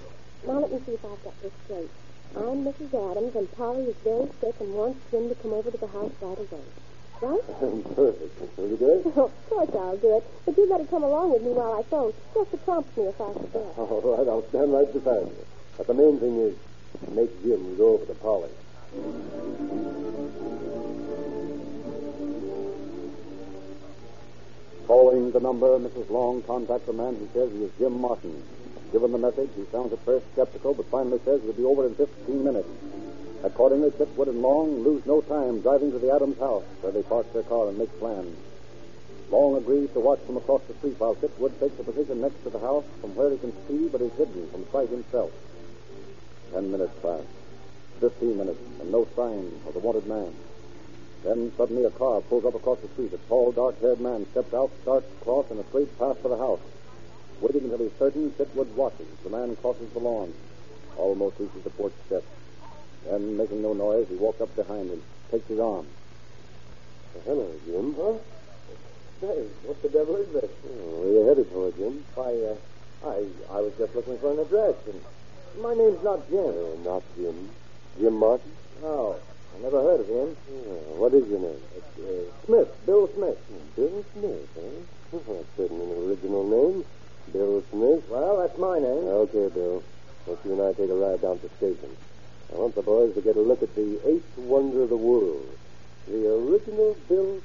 Now 0.47 0.61
let 0.61 0.73
me 0.73 0.81
see 0.85 0.93
if 0.93 1.05
I've 1.05 1.23
got 1.25 1.41
this 1.43 1.53
straight. 1.65 1.91
I'm 2.37 2.65
Mrs. 2.65 2.93
Adams, 2.93 3.37
and 3.37 3.51
Polly 3.57 3.85
is 3.85 3.97
very 4.05 4.29
sick 4.41 4.55
and 4.61 4.75
wants 4.75 5.01
Jim 5.11 5.29
to 5.29 5.35
come 5.37 5.53
over 5.55 5.71
to 5.71 5.77
the 5.79 5.87
house 5.87 6.13
right 6.21 6.39
away. 6.39 6.65
Right? 7.23 7.41
Perfect. 7.97 8.59
Will 8.59 8.69
you 8.69 8.77
do 8.77 8.91
it? 8.91 9.07
of 9.17 9.33
course 9.49 9.71
I'll 9.73 9.97
do 9.97 10.19
it. 10.19 10.25
But 10.45 10.57
you 10.59 10.69
better 10.69 10.85
come 10.85 11.05
along 11.05 11.33
with 11.33 11.43
me 11.43 11.51
while 11.51 11.79
I 11.79 11.83
phone, 11.85 12.13
just 12.35 12.51
to 12.51 12.57
prompt 12.59 12.97
me 12.99 13.05
if 13.05 13.21
I 13.21 13.33
forget. 13.33 13.79
All 13.79 14.03
right, 14.03 14.29
I'll 14.29 14.47
stand 14.49 14.73
right 14.73 14.93
beside 14.93 15.29
you. 15.31 15.47
But 15.77 15.87
the 15.87 15.95
main 15.95 16.19
thing 16.19 16.39
is 16.41 16.55
make 17.09 17.31
Jim 17.43 17.77
go 17.77 17.95
over 17.95 18.07
to 18.07 18.15
Polly. 18.15 18.51
Calling 24.87 25.33
the 25.33 25.41
number, 25.41 25.79
Mrs. 25.79 26.11
Long 26.11 26.43
contacts 26.43 26.89
a 26.89 26.93
man 26.93 27.17
who 27.17 27.29
says 27.33 27.51
he 27.53 27.65
is 27.65 27.73
Jim 27.79 28.01
Martin. 28.01 28.43
Given 28.93 29.13
the 29.13 29.19
message, 29.19 29.51
he 29.57 29.65
sounds 29.73 29.93
at 29.93 30.05
first 30.05 30.27
skeptical, 30.33 30.75
but 30.75 30.87
finally 30.91 31.19
says 31.25 31.41
he'll 31.43 31.53
be 31.53 31.65
over 31.65 31.87
in 31.87 31.95
15 31.95 32.45
minutes. 32.45 32.69
Accordingly, 33.43 33.91
Chitwood 33.91 34.29
and 34.29 34.41
Long 34.41 34.85
lose 34.85 35.05
no 35.05 35.21
time 35.21 35.61
driving 35.61 35.93
to 35.93 35.99
the 35.99 36.15
Adams 36.15 36.39
house, 36.39 36.65
where 36.81 36.93
they 36.93 37.03
park 37.03 37.31
their 37.33 37.43
car 37.43 37.69
and 37.69 37.77
make 37.77 37.99
plans. 37.99 38.37
Long 39.31 39.57
agrees 39.57 39.91
to 39.95 40.01
watch 40.01 40.21
from 40.27 40.37
across 40.37 40.63
the 40.69 40.75
street 40.75 40.95
while 40.99 41.15
Chitwood 41.17 41.59
takes 41.59 41.79
a 41.79 41.83
position 41.83 42.21
next 42.21 42.43
to 42.45 42.51
the 42.51 42.59
house 42.59 42.85
from 43.01 43.15
where 43.17 43.31
he 43.31 43.39
can 43.39 43.53
see 43.67 43.89
but 43.89 44.01
is 44.01 44.13
hidden 44.13 44.49
from 44.51 44.65
sight 44.71 44.89
himself. 44.89 45.33
Ten 46.53 46.71
minutes 46.71 46.95
pass. 47.03 47.44
Fifteen 48.01 48.37
minutes, 48.37 48.61
and 48.81 48.91
no 48.91 49.09
sign 49.17 49.51
of 49.67 49.73
the 49.73 49.81
wanted 49.81 50.07
man. 50.07 50.35
Then 51.25 51.53
suddenly 51.57 51.85
a 51.85 51.91
car 51.91 52.21
pulls 52.21 52.45
up 52.45 52.55
across 52.55 52.79
the 52.85 52.93
street. 52.93 53.13
A 53.15 53.19
tall, 53.29 53.51
dark-haired 53.53 54.01
man 54.01 54.27
steps 54.33 54.53
out, 54.53 54.71
starts 54.83 55.07
across 55.21 55.51
in 55.51 55.59
a 55.59 55.65
straight 55.73 55.89
path 55.99 56.21
for 56.21 56.29
the 56.29 56.37
house. 56.37 56.61
Waiting 57.41 57.65
until 57.65 57.81
he's 57.81 57.99
certain, 57.99 58.31
Chitwood 58.37 58.69
watches. 58.77 59.09
The 59.25 59.31
man 59.31 59.57
crosses 59.57 59.89
the 59.95 60.01
lawn. 60.01 60.35
almost 60.99 61.41
reaches 61.41 61.65
the 61.65 61.71
porch 61.71 61.95
steps. 62.07 62.29
Then, 63.09 63.37
making 63.37 63.63
no 63.63 63.73
noise, 63.73 64.07
he 64.09 64.17
walks 64.17 64.41
up 64.41 64.55
behind 64.55 64.91
him, 64.91 65.03
takes 65.31 65.49
his 65.49 65.59
arm. 65.59 65.87
hello, 67.25 67.49
Jim. 67.65 67.95
Huh? 67.97 68.19
Say, 69.21 69.49
what 69.65 69.81
the 69.83 69.89
devil 69.89 70.17
is 70.17 70.29
this? 70.29 70.51
Oh, 70.69 71.01
where 71.01 71.13
you 71.13 71.23
headed 71.29 71.49
for, 71.49 71.73
Jim? 71.73 72.05
I, 72.17 72.33
uh, 72.53 72.57
I, 73.09 73.17
I 73.57 73.61
was 73.65 73.73
just 73.79 73.95
looking 73.95 74.19
for 74.19 74.33
an 74.33 74.41
address, 74.41 74.77
and 74.93 75.01
my 75.63 75.73
name's 75.73 76.03
not 76.05 76.29
Jim. 76.29 76.53
Uh, 76.53 76.77
not 76.85 77.03
Jim. 77.17 77.49
Jim 77.99 78.15
Martin? 78.15 78.51
No, 78.83 79.17
I 79.55 79.63
never 79.63 79.81
heard 79.83 80.01
of 80.01 80.09
him. 80.09 80.37
Uh, 80.51 80.99
what 80.99 81.15
is 81.15 81.23
your 81.31 81.41
name? 81.41 81.63
It's 81.79 81.95
uh, 81.99 82.27
Smith, 82.47 82.69
Bill 82.87 83.09
Smith. 83.15 83.39
Bill 83.77 84.05
Smith, 84.13 84.49
huh? 84.59 85.19
That's 85.31 85.53
certainly 85.57 85.87
an 85.87 86.11
original 86.11 86.43
name. 86.43 86.85
Bill 87.33 87.63
Smith. 87.71 88.03
Well, 88.11 88.43
that's 88.43 88.59
my 88.59 88.79
name. 88.83 89.07
Okay, 89.31 89.47
Bill. 89.55 89.83
Let's 90.27 90.45
you 90.45 90.53
and 90.59 90.63
I 90.63 90.73
take 90.75 90.91
a 90.91 90.95
ride 90.99 91.23
down 91.23 91.39
to 91.39 91.47
the 91.47 91.55
station. 91.57 91.95
I 92.53 92.57
want 92.57 92.75
the 92.75 92.83
boys 92.83 93.15
to 93.15 93.23
get 93.23 93.37
a 93.37 93.41
look 93.41 93.63
at 93.63 93.75
the 93.75 94.01
eighth 94.09 94.37
wonder 94.37 94.83
of 94.83 94.91
the 94.91 94.97
world, 94.97 95.55
the 96.09 96.27
original 96.29 96.97
Bill 97.09 97.41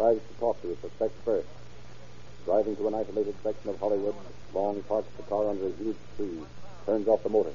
and 0.00 0.16
decides 0.16 0.20
to 0.28 0.40
talk 0.40 0.60
to 0.62 0.68
his 0.68 0.78
suspect 0.78 1.12
first. 1.24 1.48
Driving 2.44 2.76
to 2.76 2.88
an 2.88 2.94
isolated 2.94 3.34
section 3.42 3.70
of 3.70 3.78
Hollywood, 3.78 4.14
Long 4.54 4.82
parks 4.82 5.08
the 5.16 5.22
car 5.24 5.48
under 5.48 5.66
a 5.66 5.72
huge 5.72 5.96
tree, 6.16 6.40
turns 6.86 7.06
off 7.06 7.22
the 7.22 7.28
motor. 7.28 7.52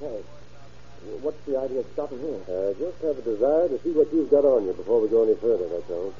Hey, 0.00 0.22
what's 1.22 1.40
the 1.46 1.56
idea 1.58 1.80
of 1.80 1.86
stopping 1.92 2.18
here? 2.18 2.42
I 2.44 2.74
just 2.74 3.00
have 3.00 3.16
a 3.16 3.22
desire 3.22 3.68
to 3.68 3.80
see 3.82 3.92
what 3.92 4.12
you've 4.12 4.30
got 4.30 4.44
on 4.44 4.66
you 4.66 4.72
before 4.72 5.00
we 5.00 5.08
go 5.08 5.22
any 5.22 5.34
further, 5.36 5.68
that's 5.68 5.88
all. 5.90 6.12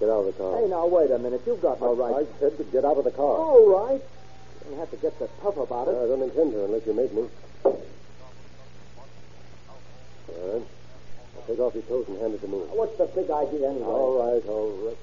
Get 0.00 0.10
out 0.10 0.20
of 0.20 0.26
the 0.26 0.32
car. 0.32 0.60
Hey, 0.60 0.68
now, 0.68 0.86
wait 0.86 1.10
a 1.10 1.18
minute. 1.18 1.42
You've 1.46 1.62
got 1.62 1.80
no 1.80 1.94
right. 1.94 2.26
I 2.26 2.38
said 2.38 2.56
to 2.58 2.64
get 2.64 2.84
out 2.84 2.98
of 2.98 3.04
the 3.04 3.10
car. 3.10 3.34
All 3.34 3.66
right. 3.66 4.02
You 4.64 4.70
don't 4.70 4.78
have 4.78 4.90
to 4.90 4.96
get 4.96 5.18
so 5.18 5.28
tough 5.42 5.56
about 5.56 5.88
it. 5.88 5.96
I 5.96 6.06
don't 6.06 6.22
intend 6.22 6.52
to 6.52 6.64
unless 6.66 6.86
you 6.86 6.94
make 6.94 7.12
me. 7.12 7.26
All 7.64 7.82
right. 10.36 10.66
Now 11.34 11.37
take 11.48 11.58
off 11.64 11.72
your 11.72 11.88
coat 11.88 12.04
and 12.12 12.20
hand 12.20 12.36
it 12.36 12.44
to 12.44 12.48
me. 12.48 12.60
What's 12.76 13.00
the 13.00 13.08
big 13.08 13.32
idea 13.32 13.72
anyway? 13.72 13.88
All 13.88 14.20
right, 14.20 14.44
all 14.44 14.68
right. 14.84 15.00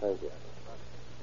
Thank 0.00 0.22
you. 0.24 0.32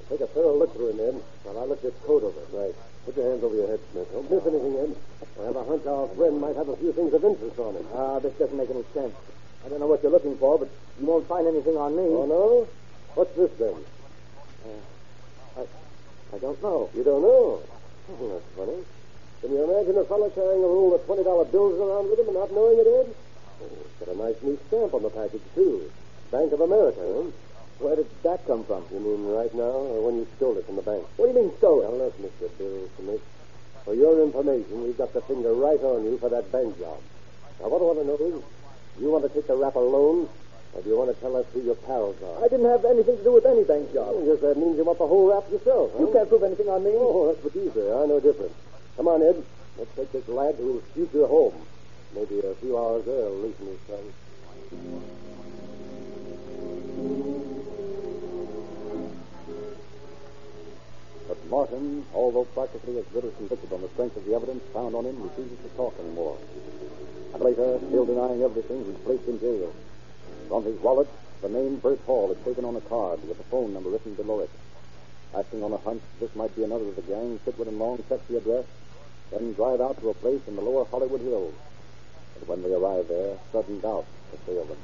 Take 0.06 0.22
a 0.22 0.30
thorough 0.30 0.54
look 0.54 0.70
through 0.70 0.94
him, 0.94 1.02
Ed, 1.02 1.18
while 1.42 1.58
I 1.58 1.64
look 1.66 1.82
this 1.82 1.94
coat 2.06 2.22
over. 2.22 2.38
Right. 2.54 2.70
Put 3.04 3.18
your 3.18 3.26
hands 3.26 3.42
over 3.42 3.58
your 3.58 3.66
head, 3.66 3.82
Smith. 3.90 4.06
Don't 4.14 4.30
miss 4.30 4.46
anything, 4.46 4.74
Ed. 4.78 4.94
I 5.42 5.50
have 5.50 5.58
a 5.58 5.64
hunch 5.66 5.82
our 5.86 6.06
friend 6.14 6.38
might 6.38 6.54
have 6.54 6.70
a 6.70 6.78
few 6.78 6.94
things 6.94 7.10
of 7.10 7.26
interest 7.26 7.58
on 7.58 7.74
him. 7.74 7.86
Ah, 7.90 8.22
this 8.22 8.34
doesn't 8.38 8.54
make 8.54 8.70
any 8.70 8.86
sense. 8.94 9.14
I 9.66 9.68
don't 9.68 9.82
know 9.82 9.90
what 9.90 10.02
you're 10.06 10.14
looking 10.14 10.38
for, 10.38 10.62
but 10.62 10.70
you 11.02 11.06
won't 11.06 11.26
find 11.26 11.50
anything 11.50 11.74
on 11.74 11.98
me. 11.98 12.06
Oh, 12.06 12.26
no? 12.30 12.70
What's 13.18 13.34
this, 13.34 13.50
then? 13.58 13.74
Uh, 14.62 15.58
I, 15.58 15.62
I 16.34 16.38
don't 16.38 16.62
know. 16.62 16.86
You 16.94 17.02
don't 17.02 17.22
know? 17.22 17.66
Oh, 17.66 18.26
that's 18.30 18.46
funny. 18.54 18.78
Can 19.42 19.50
you 19.50 19.58
imagine 19.66 19.98
a 19.98 20.04
fellow 20.06 20.30
carrying 20.30 20.62
a 20.62 20.70
roll 20.70 20.94
of 20.94 21.02
$20 21.02 21.50
bills 21.50 21.74
around 21.82 22.10
with 22.10 22.22
him 22.22 22.30
and 22.30 22.38
not 22.38 22.54
knowing 22.54 22.78
it, 22.78 22.86
Ed? 22.86 23.25
Oh, 23.62 23.68
it's 23.84 23.96
got 24.00 24.14
a 24.14 24.18
nice 24.18 24.36
new 24.42 24.58
stamp 24.68 24.92
on 24.94 25.02
the 25.02 25.10
package, 25.10 25.44
too. 25.54 25.90
Bank 26.30 26.52
of 26.52 26.60
America, 26.60 27.00
huh? 27.00 27.30
Where 27.78 27.96
did 27.96 28.08
that 28.24 28.46
come 28.46 28.64
from? 28.64 28.84
You 28.92 29.00
mean 29.00 29.28
right 29.28 29.52
now, 29.52 29.92
or 29.92 30.00
when 30.04 30.16
you 30.16 30.26
stole 30.36 30.56
it 30.56 30.64
from 30.64 30.76
the 30.76 30.82
bank? 30.86 31.04
What 31.16 31.28
do 31.28 31.36
you 31.36 31.38
mean 31.44 31.52
stole 31.60 31.84
Well, 31.84 31.92
it? 31.92 32.16
look, 32.16 32.32
Mr. 32.40 32.48
Bill 32.56 32.88
Smith. 32.96 33.20
For 33.84 33.94
your 33.94 34.18
information, 34.24 34.82
we've 34.82 34.96
got 34.98 35.12
the 35.12 35.20
finger 35.28 35.52
right 35.54 35.78
on 35.84 36.02
you 36.04 36.18
for 36.18 36.28
that 36.32 36.50
bank 36.50 36.78
job. 36.80 36.98
Now, 37.60 37.68
what 37.68 37.80
I 37.80 37.86
want 37.86 38.00
to 38.00 38.06
know 38.08 38.18
is, 38.18 38.42
do 38.42 38.98
you 39.00 39.10
want 39.12 39.28
to 39.28 39.32
take 39.32 39.46
the 39.46 39.54
rap 39.54 39.76
alone, 39.76 40.28
or 40.72 40.82
do 40.82 40.88
you 40.88 40.96
want 40.98 41.12
to 41.14 41.18
tell 41.20 41.36
us 41.36 41.46
who 41.52 41.62
your 41.62 41.76
pals 41.86 42.16
are? 42.24 42.42
I 42.44 42.48
didn't 42.48 42.66
have 42.66 42.84
anything 42.84 43.16
to 43.20 43.24
do 43.24 43.32
with 43.36 43.46
any 43.46 43.62
bank 43.64 43.92
job. 43.92 44.10
Oh, 44.10 44.24
yes, 44.24 44.40
that 44.40 44.56
means 44.56 44.76
you 44.80 44.84
want 44.84 44.98
the 44.98 45.06
whole 45.06 45.28
rap 45.30 45.44
yourself, 45.52 45.92
huh? 45.94 46.00
You 46.00 46.10
can't 46.12 46.28
prove 46.28 46.42
anything 46.42 46.66
on 46.72 46.82
me. 46.82 46.96
Oh, 46.96 47.28
that's 47.30 47.44
what 47.44 47.54
you 47.54 47.70
say. 47.76 47.86
I 47.92 48.08
know 48.08 48.18
different. 48.18 48.52
Come 48.96 49.06
on, 49.06 49.20
Ed. 49.22 49.38
Let's 49.76 49.92
take 49.94 50.10
this 50.16 50.26
lad 50.26 50.56
to 50.56 50.80
his 50.80 50.84
future 50.96 51.28
home. 51.28 51.68
Maybe 52.16 52.38
a 52.40 52.54
few 52.54 52.78
hours 52.78 53.04
there 53.04 53.28
will 53.28 53.44
loosen 53.44 53.66
his 53.66 53.78
tongue. 53.86 54.12
But 61.28 61.46
Martin, 61.50 62.06
although 62.14 62.44
practically 62.44 62.96
as 62.96 63.04
good 63.12 63.26
as 63.26 63.34
convicted 63.36 63.70
on 63.70 63.82
the 63.82 63.88
strength 63.90 64.16
of 64.16 64.24
the 64.24 64.34
evidence 64.34 64.64
found 64.72 64.94
on 64.94 65.04
him, 65.04 65.22
refuses 65.22 65.58
to 65.58 65.68
talk 65.76 65.92
anymore. 66.00 66.38
And 67.34 67.42
later, 67.42 67.78
still 67.86 68.06
denying 68.06 68.42
everything, 68.42 68.86
he's 68.86 69.04
placed 69.04 69.28
in 69.28 69.38
jail. 69.38 69.74
From 70.48 70.64
his 70.64 70.80
wallet, 70.80 71.08
the 71.42 71.50
name 71.50 71.76
Bert 71.76 72.00
Hall 72.06 72.32
is 72.32 72.42
taken 72.46 72.64
on 72.64 72.76
a 72.76 72.80
card 72.80 73.20
with 73.28 73.38
a 73.38 73.44
phone 73.44 73.74
number 73.74 73.90
written 73.90 74.14
below 74.14 74.40
it. 74.40 74.50
Acting 75.36 75.62
on 75.62 75.74
a 75.74 75.78
hunch 75.84 76.02
this 76.18 76.34
might 76.34 76.56
be 76.56 76.64
another 76.64 76.88
of 76.88 76.96
the 76.96 77.02
gang, 77.02 77.38
Chitwood 77.44 77.68
and 77.68 77.78
Long 77.78 78.02
check 78.08 78.26
the 78.26 78.38
address, 78.38 78.64
then 79.30 79.52
drive 79.52 79.82
out 79.82 80.00
to 80.00 80.08
a 80.08 80.14
place 80.14 80.40
in 80.46 80.56
the 80.56 80.62
lower 80.62 80.86
Hollywood 80.86 81.20
Hills. 81.20 81.52
But 82.40 82.48
when 82.48 82.62
they 82.62 82.72
arrive 82.74 83.08
there, 83.08 83.38
sudden 83.52 83.80
doubt 83.80 84.06
assails 84.32 84.68
them. 84.68 84.78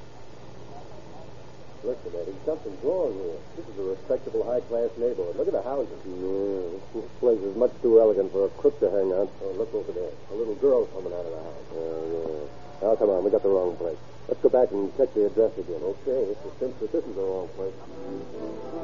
Listen, 1.82 2.14
Eddie, 2.14 2.38
something's 2.46 2.78
wrong 2.84 3.10
here. 3.10 3.38
This 3.58 3.66
is 3.66 3.76
a 3.78 3.82
respectable, 3.82 4.46
high-class 4.46 4.90
neighborhood. 5.02 5.34
Look 5.34 5.48
at 5.48 5.52
the 5.52 5.66
houses. 5.66 5.98
Yeah, 6.06 6.78
this 6.94 7.10
place 7.18 7.42
is 7.42 7.56
much 7.56 7.74
too 7.82 7.98
elegant 7.98 8.30
for 8.30 8.46
a 8.46 8.48
crook 8.50 8.78
to 8.78 8.90
hang 8.90 9.10
out. 9.10 9.26
Oh, 9.42 9.50
look 9.58 9.74
over 9.74 9.90
there. 9.90 10.14
A 10.30 10.34
little 10.34 10.54
girl 10.62 10.86
coming 10.94 11.12
out 11.12 11.26
of 11.26 11.32
the 11.34 11.42
house. 11.42 11.66
Oh, 11.74 12.06
yeah. 12.06 12.86
Now, 12.86 12.94
come 12.94 13.10
on. 13.10 13.24
We 13.24 13.30
got 13.30 13.42
the 13.42 13.50
wrong 13.50 13.74
place. 13.76 13.98
Let's 14.28 14.40
go 14.40 14.48
back 14.48 14.70
and 14.70 14.96
check 14.96 15.12
the 15.14 15.26
address 15.26 15.58
again. 15.58 15.82
Okay, 15.82 16.30
it's 16.30 16.44
a 16.46 16.58
sense 16.62 16.78
that 16.78 16.92
this 16.92 17.04
is 17.04 17.14
the 17.16 17.22
wrong 17.22 17.48
place. 17.58 18.81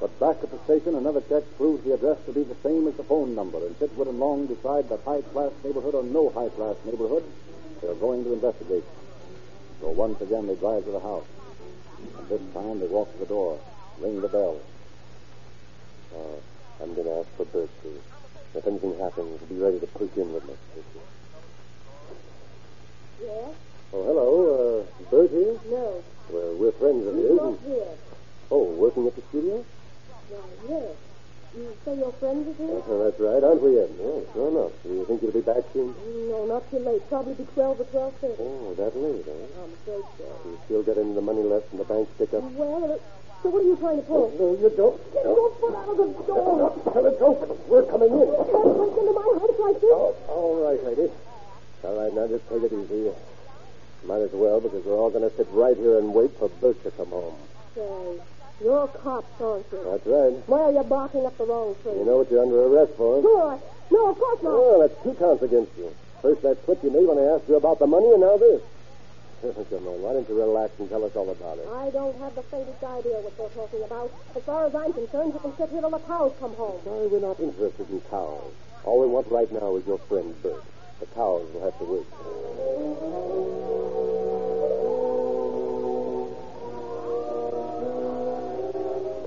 But 0.00 0.18
back 0.20 0.36
at 0.44 0.50
the 0.52 0.58
station, 0.64 0.94
another 0.94 1.20
check 1.22 1.42
proves 1.56 1.82
the 1.84 1.94
address 1.94 2.18
to 2.26 2.32
be 2.32 2.44
the 2.44 2.54
same 2.62 2.86
as 2.86 2.94
the 2.94 3.02
phone 3.02 3.34
number, 3.34 3.58
and 3.58 3.76
Chitwood 3.80 4.08
and 4.08 4.20
Long 4.20 4.46
decide 4.46 4.88
that 4.90 5.00
high-class 5.04 5.50
neighborhood 5.64 5.94
or 5.94 6.04
no 6.04 6.30
high-class 6.30 6.76
neighborhood, 6.84 7.24
they're 7.82 7.94
going 7.94 8.22
to 8.24 8.32
investigate. 8.32 8.84
So 9.80 9.88
once 9.90 10.20
again, 10.20 10.46
they 10.46 10.54
drive 10.54 10.84
to 10.84 10.90
the 10.92 11.00
house. 11.00 11.26
And 12.18 12.28
this 12.28 12.40
time, 12.54 12.78
they 12.78 12.86
walk 12.86 13.10
to 13.12 13.18
the 13.18 13.26
door, 13.26 13.58
ring 14.00 14.20
the 14.20 14.28
bell. 14.28 14.60
Uh, 16.14 16.82
I'm 16.82 16.94
going 16.94 17.06
to 17.06 17.18
ask 17.18 17.28
for 17.36 17.44
Bert, 17.46 17.70
too. 17.82 18.00
If 18.54 18.66
anything 18.66 18.96
happens, 18.98 19.40
be 19.42 19.56
ready 19.56 19.80
to 19.80 19.86
push 19.88 20.10
in 20.16 20.32
with 20.32 20.46
me. 20.46 20.54
Yes? 23.20 23.54
Oh, 23.92 24.04
hello. 24.04 24.80
Uh, 24.80 25.10
Bert 25.10 25.30
here? 25.30 25.58
No. 25.70 26.02
Well, 26.30 26.54
we're 26.54 26.72
friends 26.72 27.06
of 27.06 27.14
He's 27.16 27.24
his. 27.24 27.36
not 27.36 27.46
and- 27.48 27.60
here. 27.66 27.88
Oh, 28.50 28.62
working 28.64 29.06
at 29.06 29.14
the 29.16 29.22
studio? 29.28 29.64
Why, 30.28 30.44
yes. 30.68 30.96
You 31.56 31.72
say 31.84 31.96
your 31.96 32.12
friend 32.20 32.46
is 32.46 32.56
here? 32.60 32.76
That's 32.76 33.18
right, 33.18 33.42
aren't 33.42 33.62
we, 33.62 33.80
Ed? 33.80 33.88
Yeah, 33.96 34.20
sure 34.36 34.48
enough. 34.52 34.72
Do 34.84 34.92
you 34.92 35.04
think 35.08 35.22
you'll 35.22 35.32
be 35.32 35.40
back 35.40 35.64
soon? 35.72 35.94
No, 36.28 36.44
not 36.44 36.68
too 36.70 36.78
late. 36.78 37.00
Probably 37.08 37.34
be 37.34 37.44
12 37.44 37.80
or 37.80 37.84
12.30. 37.88 38.36
Oh, 38.38 38.74
that 38.76 38.92
late, 38.94 39.24
huh? 39.24 39.64
I'm 39.64 39.72
afraid 39.72 40.04
so. 40.20 40.28
You 40.44 40.58
still 40.66 40.82
get 40.84 40.98
any 40.98 41.08
of 41.08 41.16
the 41.16 41.24
money 41.24 41.42
left 41.42 41.72
in 41.72 41.78
the 41.78 41.88
bank 41.88 42.06
pickup? 42.18 42.44
Well, 42.52 42.92
uh, 42.92 42.98
so 43.42 43.48
what 43.48 43.64
are 43.64 43.70
you 43.70 43.76
trying 43.80 43.96
to 43.96 44.06
pull? 44.06 44.28
No, 44.36 44.52
you 44.60 44.68
don't. 44.76 45.00
Get 45.14 45.24
your 45.24 45.50
foot 45.56 45.74
out 45.74 45.88
of 45.88 45.96
the 45.96 46.08
door! 46.28 46.74
Tell 46.92 47.06
it 47.06 47.16
open. 47.18 47.48
We're 47.66 47.88
coming 47.88 48.12
in. 48.12 48.28
You 48.28 48.44
can't 48.44 48.72
break 48.76 48.94
into 48.98 49.12
my 49.16 49.26
house 49.40 49.58
like 49.58 49.78
this. 49.80 49.94
Oh, 49.96 50.14
all 50.28 50.54
right, 50.68 50.80
lady. 50.84 51.08
All 51.82 51.96
right, 51.96 52.12
now 52.12 52.26
just 52.28 52.44
take 52.52 52.62
it 52.62 52.72
easy. 52.76 53.08
Might 54.04 54.20
as 54.20 54.32
well, 54.36 54.60
because 54.60 54.84
we're 54.84 55.00
all 55.00 55.10
going 55.10 55.24
to 55.24 55.34
sit 55.34 55.48
right 55.50 55.76
here 55.76 55.98
and 55.98 56.12
wait 56.12 56.30
for 56.38 56.48
Bert 56.60 56.76
to 56.84 56.90
come 56.92 57.08
home. 57.08 57.34
Say, 57.74 58.20
you're 58.60 58.88
cops, 58.88 59.40
aren't 59.40 59.66
you? 59.72 59.80
That's 59.84 60.06
right. 60.06 60.34
Why 60.46 60.60
are 60.60 60.72
you're 60.72 60.84
barking 60.84 61.26
up 61.26 61.36
the 61.38 61.44
wrong 61.44 61.76
tree. 61.82 61.92
You 61.92 62.04
know 62.04 62.18
what 62.18 62.30
you're 62.30 62.42
under 62.42 62.66
arrest 62.66 62.92
for? 62.96 63.22
No, 63.22 63.62
no, 63.90 64.10
of 64.10 64.18
course 64.18 64.42
not. 64.42 64.52
Oh, 64.52 64.78
that's 64.82 65.02
two 65.02 65.14
counts 65.14 65.42
against 65.42 65.76
you. 65.78 65.94
First 66.22 66.42
that 66.42 66.64
slip 66.64 66.82
you 66.82 66.90
made 66.90 67.06
when 67.06 67.18
I 67.18 67.38
asked 67.38 67.48
you 67.48 67.56
about 67.56 67.78
the 67.78 67.86
money, 67.86 68.10
and 68.10 68.20
now 68.20 68.36
this. 68.36 68.62
Come 69.42 69.86
on, 69.86 70.02
why 70.02 70.12
don't 70.12 70.28
you 70.28 70.34
relax 70.34 70.74
and 70.80 70.90
tell 70.90 71.04
us 71.04 71.14
all 71.14 71.30
about 71.30 71.58
it? 71.58 71.66
I 71.70 71.90
don't 71.90 72.18
have 72.18 72.34
the 72.34 72.42
faintest 72.50 72.82
idea 72.82 73.22
what 73.22 73.38
they're 73.38 73.54
talking 73.54 73.84
about. 73.86 74.10
As 74.34 74.42
far 74.42 74.66
as 74.66 74.74
I'm 74.74 74.92
concerned, 74.92 75.32
you 75.34 75.38
can 75.38 75.54
sit 75.56 75.70
here 75.70 75.80
till 75.80 75.94
the 75.94 76.02
cows 76.10 76.34
come 76.40 76.54
home. 76.58 76.82
Sorry, 76.82 77.06
we're 77.06 77.22
not 77.22 77.38
interested 77.38 77.88
in 77.88 78.00
cows. 78.10 78.50
All 78.82 78.98
we 78.98 79.06
want 79.06 79.30
right 79.30 79.50
now 79.52 79.76
is 79.76 79.86
your 79.86 79.98
friend 80.10 80.34
Bert. 80.42 80.64
The 80.98 81.06
cows 81.14 81.46
will 81.54 81.62
have 81.62 81.78
to 81.78 81.84
wait. 81.86 83.27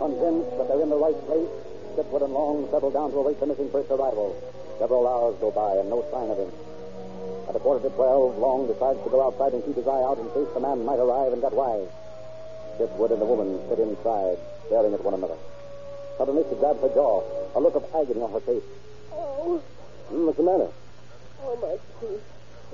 Convinced 0.02 0.58
that 0.58 0.66
they're 0.68 0.82
in 0.82 0.90
the 0.90 0.98
right 0.98 1.14
place, 1.30 1.46
Chitwood 1.94 2.26
and 2.26 2.34
Long 2.34 2.66
settle 2.74 2.90
down 2.90 3.12
to 3.14 3.18
await 3.22 3.38
the 3.40 3.46
missing 3.46 3.70
Bert's 3.70 3.92
arrival. 3.94 4.34
Several 4.82 5.06
hours 5.06 5.38
go 5.38 5.52
by 5.54 5.78
and 5.78 5.94
no 5.94 6.02
sign 6.10 6.26
of 6.34 6.42
him. 6.42 6.50
At 7.46 7.54
a 7.56 7.62
quarter 7.62 7.86
to 7.86 7.94
twelve, 7.94 8.34
Long 8.42 8.66
decides 8.66 8.98
to 9.06 9.10
go 9.14 9.22
outside 9.22 9.54
and 9.54 9.62
keep 9.62 9.78
his 9.78 9.86
eye 9.86 10.02
out 10.02 10.18
in 10.18 10.26
case 10.34 10.50
the 10.58 10.60
man 10.60 10.82
might 10.90 10.98
arrive 10.98 11.34
and 11.38 11.42
get 11.42 11.54
wise. 11.54 11.86
Chitwood 12.82 13.14
and 13.14 13.22
the 13.22 13.30
woman 13.30 13.62
sit 13.70 13.78
inside, 13.78 14.42
staring 14.66 14.90
at 14.98 15.04
one 15.06 15.14
another. 15.14 15.38
Suddenly 16.18 16.50
she 16.50 16.56
grabs 16.58 16.82
her 16.82 16.90
jaw, 16.98 17.22
a 17.54 17.60
look 17.62 17.76
of 17.78 17.86
agony 17.94 18.26
on 18.26 18.34
her 18.34 18.42
face. 18.42 18.66
Oh, 19.14 19.62
Hmm, 20.10 20.26
what's 20.26 20.38
the 20.42 20.44
matter? 20.50 20.70
Oh, 21.46 21.54
my 21.62 21.78
teeth. 22.02 22.26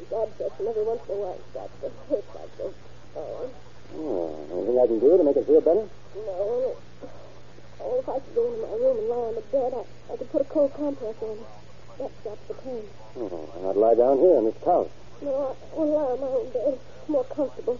God 0.10 0.32
bless 0.40 0.56
them. 0.56 0.68
Every 0.72 0.84
once 0.88 1.04
in 1.12 1.12
a 1.12 1.20
while 1.20 1.36
it 1.36 1.44
starts 1.52 1.76
to 1.84 1.92
hurt 2.08 2.24
like 2.40 2.54
this. 2.56 2.74
Oh, 3.20 3.52
Oh, 4.00 4.32
anything 4.56 4.80
I 4.80 4.88
can 4.88 5.00
do 5.04 5.18
to 5.18 5.24
make 5.28 5.36
it 5.36 5.44
feel 5.46 5.60
better? 5.60 5.84
no. 6.16 6.76
Oh, 7.80 8.00
if 8.00 8.10
I 8.10 8.20
could 8.20 8.36
go 8.36 8.46
into 8.48 8.62
my 8.62 8.74
room 8.78 8.98
and 8.98 9.08
lie 9.08 9.28
on 9.30 9.36
the 9.36 9.46
bed, 9.54 9.74
I, 9.74 10.14
I 10.14 10.18
could 10.18 10.32
put 10.32 10.42
a 10.42 10.50
cold 10.50 10.74
compress 10.74 11.16
on 11.22 11.38
it. 11.38 11.50
That 11.98 12.12
stops 12.22 12.48
the 12.48 12.54
pain. 12.54 12.84
Oh, 13.18 13.50
and 13.58 13.68
I'd 13.68 13.76
lie 13.76 13.96
down 13.96 14.18
here 14.18 14.38
on 14.38 14.46
this 14.46 14.58
couch. 14.64 14.90
No, 15.22 15.56
I 15.56 15.78
will 15.78 15.90
lie 15.94 16.12
on 16.14 16.20
my 16.22 16.28
own 16.28 16.50
bed. 16.54 16.78
It's 16.78 17.10
more 17.10 17.26
comfortable. 17.26 17.80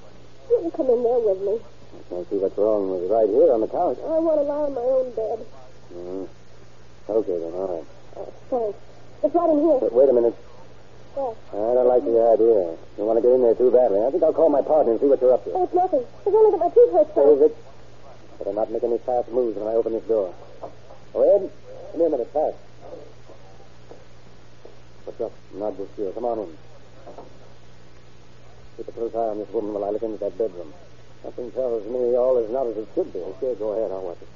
You 0.50 0.58
can 0.62 0.72
come 0.72 0.90
in 0.90 1.04
there 1.04 1.20
with 1.20 1.42
me. 1.42 1.56
I 1.58 2.02
can't 2.10 2.30
see 2.30 2.38
what's 2.38 2.58
wrong 2.58 2.90
with 2.90 3.10
right 3.10 3.30
here 3.30 3.54
on 3.54 3.62
the 3.62 3.68
couch. 3.70 3.98
I 4.02 4.18
want 4.22 4.38
to 4.42 4.46
lie 4.46 4.66
on 4.70 4.74
my 4.74 4.86
own 4.86 5.08
bed. 5.14 5.38
Mm. 5.94 6.28
Okay, 7.10 7.38
then, 7.40 7.54
all 7.54 7.70
right. 7.78 7.88
Oh, 8.18 8.34
thanks. 8.50 8.78
It's 9.24 9.34
right 9.34 9.50
in 9.50 9.60
here. 9.62 9.80
But 9.82 9.94
wait 9.94 10.10
a 10.10 10.14
minute. 10.14 10.36
Yes. 11.18 11.36
I 11.50 11.74
don't 11.74 11.90
like 11.90 12.06
the 12.06 12.18
idea. 12.38 12.78
You 12.98 13.04
want 13.06 13.18
to 13.18 13.24
get 13.26 13.34
in 13.34 13.42
there 13.42 13.56
too 13.58 13.72
badly. 13.72 14.06
I 14.06 14.12
think 14.12 14.22
I'll 14.22 14.34
call 14.34 14.50
my 14.50 14.62
partner 14.62 14.94
and 14.94 15.02
see 15.02 15.10
what 15.10 15.22
you're 15.22 15.34
up 15.34 15.44
to. 15.46 15.52
Oh, 15.54 15.64
it's 15.66 15.74
nothing. 15.74 16.06
It's 16.06 16.30
only 16.30 16.52
that 16.54 16.62
my 16.62 16.70
teeth 16.70 16.94
hurt 16.94 17.10
so. 17.14 17.34
Is 17.38 17.42
it? 17.50 17.58
Better 18.40 18.54
not 18.54 18.72
make 18.72 18.84
any 18.84 18.98
fast 19.00 19.30
moves 19.30 19.58
when 19.58 19.68
I 19.68 19.76
open 19.76 19.94
this 19.94 20.04
door. 20.04 20.34
Oh, 21.16 21.36
Ed, 21.36 21.52
come 21.92 22.00
here 22.00 22.08
a 22.08 22.12
minute, 22.12 22.32
fast. 22.34 22.58
What's 25.06 25.22
up? 25.22 25.32
Not 25.54 25.78
just 25.78 25.94
here. 25.96 26.12
Come 26.12 26.26
on 26.26 26.40
in. 26.40 26.58
Keep 28.78 28.88
a 28.90 28.92
close 28.92 29.16
eye 29.16 29.32
on 29.32 29.40
this 29.40 29.50
woman 29.50 29.74
while 29.74 29.86
I 29.86 29.90
look 29.90 30.04
into 30.04 30.18
that 30.18 30.38
bedroom. 30.38 30.74
Something 31.24 31.52
tells 31.52 31.86
me 31.86 32.16
all 32.16 32.38
is 32.38 32.52
not 32.52 32.68
as 32.68 32.78
it 32.78 32.88
should 32.94 33.12
be. 33.12 33.20
Okay, 33.20 33.56
go 33.56 33.72
ahead. 33.72 33.92
I'll 33.92 34.04
watch 34.04 34.22
it. 34.22 34.28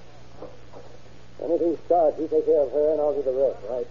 Anything 1.43 1.77
starts, 1.85 2.19
you 2.19 2.27
take 2.27 2.45
care 2.45 2.61
of 2.61 2.71
her, 2.71 2.91
and 2.93 3.01
I'll 3.01 3.13
do 3.13 3.23
the 3.23 3.33
rest, 3.33 3.57
right? 3.69 3.87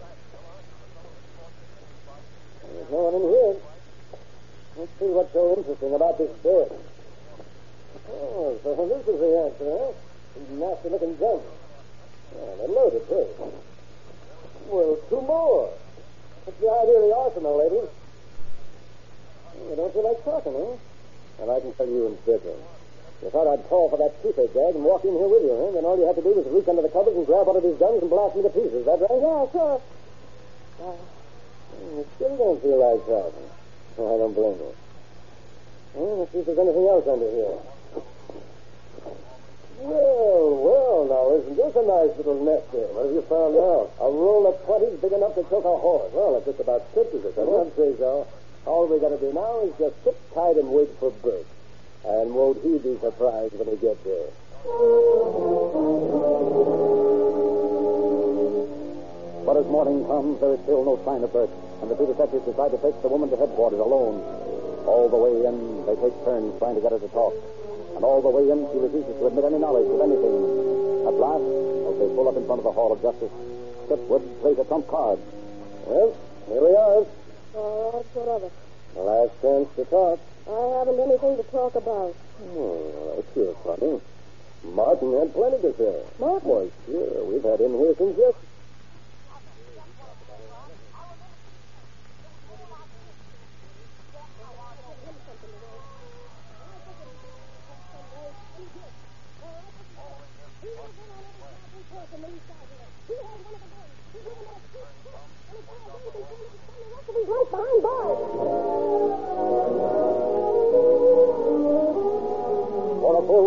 There's 2.73 2.91
no 2.91 3.11
one 3.11 3.15
in 3.15 3.27
here. 3.27 3.57
Let's 4.79 4.93
see 4.99 5.11
what's 5.11 5.33
so 5.33 5.55
interesting 5.59 5.95
about 5.95 6.19
this 6.19 6.31
bed. 6.47 6.71
Oh, 8.09 8.40
so 8.63 8.87
this 8.89 9.07
is 9.09 9.21
the 9.21 9.31
answer, 9.45 9.67
huh? 9.67 9.93
These 10.37 10.59
nasty-looking 10.59 11.17
guns. 11.17 11.43
Yeah, 12.35 12.55
they're 12.59 12.69
loaded, 12.69 13.09
too. 13.09 13.27
Well, 14.69 14.99
two 15.09 15.21
more. 15.23 15.73
What's 16.45 16.61
the 16.61 16.71
idea 16.71 16.97
of 16.97 17.05
the 17.09 17.15
arsenal, 17.17 17.59
lady? 17.59 17.83
Oh, 19.61 19.75
don't 19.77 19.95
you 19.95 20.03
like 20.03 20.25
talking, 20.25 20.53
huh? 20.53 20.77
Well, 21.39 21.57
I 21.57 21.61
can 21.61 21.73
tell 21.75 21.89
you 21.89 22.07
instead, 22.07 22.43
then. 22.45 22.61
You 23.23 23.29
thought 23.29 23.53
I'd 23.53 23.69
call 23.69 23.91
for 23.91 23.99
that 23.99 24.17
toothache 24.23 24.55
gag 24.55 24.75
and 24.75 24.85
walk 24.85 25.05
in 25.05 25.13
here 25.13 25.29
with 25.29 25.45
you, 25.45 25.53
huh? 25.53 25.71
Then 25.77 25.85
all 25.85 25.99
you 25.99 26.07
had 26.07 26.17
to 26.17 26.23
do 26.23 26.33
was 26.33 26.47
reach 26.49 26.69
under 26.69 26.81
the 26.81 26.89
covers 26.89 27.17
and 27.17 27.27
grab 27.27 27.47
one 27.47 27.57
of 27.57 27.63
his 27.63 27.77
guns 27.77 28.01
and 28.01 28.09
blast 28.09 28.37
me 28.37 28.43
to 28.43 28.49
pieces. 28.49 28.81
Is 28.81 28.87
that 28.89 28.97
right? 28.97 29.21
Yeah, 29.21 29.45
sure. 29.53 29.77
Uh, 30.81 30.97
you 31.97 32.07
still 32.17 32.37
don't 32.37 32.63
feel 32.63 32.81
like 32.81 33.05
talking. 33.05 33.49
I 34.01 34.17
don't 34.17 34.33
blame 34.33 34.57
you. 34.57 34.73
Well, 35.93 36.19
let's 36.25 36.33
see 36.33 36.39
if 36.39 36.47
there's 36.47 36.57
anything 36.57 36.87
else 36.89 37.05
under 37.05 37.29
here. 37.29 37.61
Well, 39.81 40.61
well, 40.61 40.99
now, 41.09 41.33
isn't 41.41 41.57
this 41.57 41.73
a 41.73 41.85
nice 41.89 42.13
little 42.21 42.45
nest 42.45 42.69
here? 42.71 42.85
What 42.93 43.07
have 43.09 43.15
you 43.17 43.25
found 43.25 43.57
now? 43.57 43.89
A 43.97 44.09
roll 44.13 44.45
of 44.45 44.61
twenties 44.69 45.01
big 45.01 45.13
enough 45.17 45.35
to 45.41 45.43
choke 45.49 45.65
a 45.65 45.77
horse. 45.81 46.13
Well, 46.13 46.37
it 46.37 46.45
just 46.45 46.61
about 46.61 46.85
stitches 46.93 47.25
it, 47.25 47.33
doesn't 47.35 47.49
it? 47.49 47.77
say 47.77 47.97
so. 47.97 48.29
All 48.67 48.87
we 48.87 49.01
got 49.01 49.09
to 49.09 49.19
do 49.19 49.33
now 49.33 49.65
is 49.65 49.73
just 49.81 49.97
sit 50.05 50.17
tight 50.37 50.61
and 50.61 50.69
wait 50.69 50.93
for 51.01 51.11
Bert. 51.25 51.49
And 52.05 52.35
won't 52.35 52.61
he 52.61 52.77
be 52.77 53.01
surprised 53.01 53.57
when 53.57 53.69
he 53.73 53.77
gets 53.81 54.05
there? 54.05 54.29
But 59.49 59.57
as 59.57 59.67
morning 59.67 60.05
comes, 60.05 60.41
there 60.45 60.53
is 60.55 60.61
still 60.69 60.85
no 60.85 61.01
sign 61.09 61.25
of 61.25 61.33
Bert, 61.33 61.49
and 61.81 61.91
the 61.91 61.97
two 61.97 62.07
detectives 62.07 62.45
decide 62.45 62.71
to 62.77 62.79
take 62.85 63.01
the 63.01 63.09
woman 63.09 63.33
to 63.33 63.37
headquarters 63.37 63.81
alone. 63.81 64.21
All 64.85 65.09
the 65.09 65.17
way 65.17 65.33
in, 65.49 65.87
they 65.89 65.97
take 65.97 66.13
turns 66.25 66.53
trying 66.61 66.77
to 66.77 66.81
get 66.85 66.93
her 66.93 67.01
to 67.01 67.09
talk. 67.09 67.33
And 68.01 68.09
all 68.09 68.23
the 68.25 68.33
way 68.33 68.49
in, 68.49 68.65
she 68.73 68.79
refuses 68.81 69.13
to 69.21 69.27
admit 69.29 69.45
any 69.45 69.59
knowledge 69.61 69.85
of 69.85 70.01
anything. 70.01 70.33
At 71.05 71.21
last, 71.21 71.45
as 71.45 71.95
they 72.01 72.09
pull 72.17 72.33
up 72.33 72.37
in 72.41 72.49
front 72.49 72.65
of 72.65 72.65
the 72.65 72.73
Hall 72.73 72.97
of 72.97 73.03
Justice, 73.05 73.29
Chitwood 73.93 74.25
plays 74.41 74.57
a 74.57 74.65
trump 74.65 74.89
card. 74.89 75.21
Well, 75.85 76.17
here 76.49 76.65
we 76.65 76.73
are. 76.81 77.05
All 77.61 77.93
right, 77.93 78.09
what 78.17 78.29
of 78.41 78.43
it? 78.49 78.53
The 78.97 79.05
last 79.05 79.33
chance 79.45 79.69
to 79.77 79.85
talk. 79.85 80.17
I 80.49 80.81
haven't 80.81 80.97
anything 80.97 81.37
to 81.37 81.47
talk 81.53 81.75
about. 81.77 82.17
Oh, 82.57 83.21
that's 83.21 83.29
sure 83.37 83.53
funny. 83.69 84.01
Martin 84.65 85.13
had 85.21 85.35
plenty 85.37 85.61
to 85.61 85.77
say. 85.77 86.01
Martin? 86.17 86.49
Why, 86.49 86.73
sure. 86.89 87.25
We've 87.29 87.45
had 87.45 87.61
him 87.61 87.77
here 87.85 87.93
since 88.01 88.17
yesterday. 88.17 88.50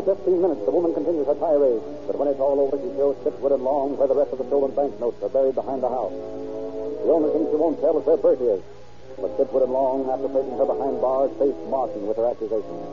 Full 0.04 0.16
15 0.20 0.42
minutes, 0.42 0.66
the 0.68 0.72
woman 0.76 0.92
continues 0.92 1.28
her 1.32 1.40
tirade. 1.40 1.80
But 2.08 2.20
when 2.20 2.28
it's 2.28 2.40
all 2.44 2.60
over, 2.60 2.76
she 2.76 2.92
shows 3.00 3.16
and 3.24 3.64
Long 3.64 3.96
where 3.96 4.12
the 4.12 4.20
rest 4.20 4.36
of 4.36 4.40
the 4.44 4.48
stolen 4.52 4.76
banknotes 4.76 5.16
are 5.24 5.32
buried 5.32 5.56
behind 5.56 5.80
the 5.80 5.88
house. 5.88 6.12
The 6.12 7.08
only 7.08 7.32
thing 7.32 7.48
she 7.48 7.56
won't 7.56 7.80
tell 7.80 7.96
is 7.96 8.04
where 8.04 8.20
Bert 8.20 8.44
is. 8.44 8.60
But 9.16 9.32
Chitwood 9.40 9.64
and 9.64 9.72
Long, 9.72 10.04
after 10.12 10.28
taking 10.28 10.60
her 10.60 10.68
behind 10.68 11.00
bars, 11.00 11.32
face 11.40 11.56
Martin 11.72 12.04
with 12.04 12.20
her 12.20 12.28
accusations. 12.28 12.84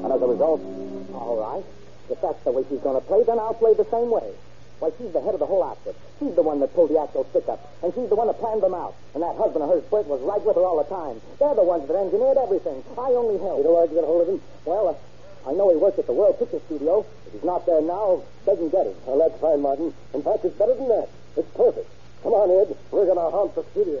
And 0.00 0.08
as 0.08 0.20
a 0.24 0.24
result, 0.24 0.64
All 1.12 1.36
right. 1.36 1.64
If 2.08 2.16
that's 2.24 2.40
the 2.48 2.52
way 2.56 2.64
she's 2.72 2.80
going 2.80 2.96
to 2.96 3.04
play, 3.04 3.20
then 3.28 3.36
I'll 3.36 3.60
play 3.60 3.76
the 3.76 3.88
same 3.92 4.08
way. 4.08 4.32
Why, 4.80 4.88
she's 4.96 5.12
the 5.12 5.20
head 5.20 5.36
of 5.36 5.44
the 5.44 5.50
whole 5.50 5.60
outfit. 5.60 5.96
She's 6.16 6.32
the 6.32 6.44
one 6.44 6.64
that 6.64 6.72
pulled 6.72 6.96
the 6.96 7.00
actual 7.00 7.28
stick 7.28 7.44
up. 7.48 7.60
And 7.84 7.92
she's 7.92 8.08
the 8.08 8.16
one 8.16 8.32
that 8.32 8.40
planned 8.40 8.64
them 8.64 8.72
out. 8.72 8.96
And 9.12 9.20
that 9.20 9.36
husband 9.36 9.64
of 9.64 9.68
hers, 9.68 9.84
Bert, 9.92 10.08
was 10.08 10.24
right 10.24 10.40
with 10.40 10.56
her 10.56 10.64
all 10.64 10.80
the 10.80 10.88
time. 10.88 11.20
They're 11.36 11.56
the 11.56 11.64
ones 11.64 11.84
that 11.92 11.96
engineered 11.96 12.40
everything. 12.40 12.80
I 12.96 13.12
only 13.12 13.36
helped. 13.36 13.60
you 13.60 13.68
know 13.68 13.76
where'd 13.76 13.92
you 13.92 14.00
get 14.00 14.08
hold 14.08 14.24
of 14.24 14.28
him? 14.32 14.40
Well, 14.64 14.88
uh, 14.88 15.13
I 15.46 15.52
know 15.52 15.68
he 15.68 15.76
worked 15.76 15.98
at 15.98 16.06
the 16.06 16.16
World 16.16 16.38
Picture 16.38 16.60
Studio. 16.66 17.04
If 17.26 17.32
he's 17.36 17.44
not 17.44 17.66
there 17.66 17.82
now, 17.82 18.24
they 18.46 18.56
can 18.56 18.70
get 18.70 18.86
him. 18.86 18.96
Well, 19.04 19.20
that's 19.20 19.36
fine, 19.40 19.60
Martin. 19.60 19.92
In 20.16 20.22
fact, 20.22 20.44
it's 20.44 20.56
better 20.56 20.72
than 20.72 20.88
that. 20.88 21.08
It's 21.36 21.50
perfect. 21.52 21.84
Come 22.24 22.32
on, 22.32 22.48
Ed. 22.48 22.72
We're 22.88 23.04
going 23.04 23.20
to 23.20 23.28
haunt 23.28 23.52
the 23.52 23.64
studio. 23.76 24.00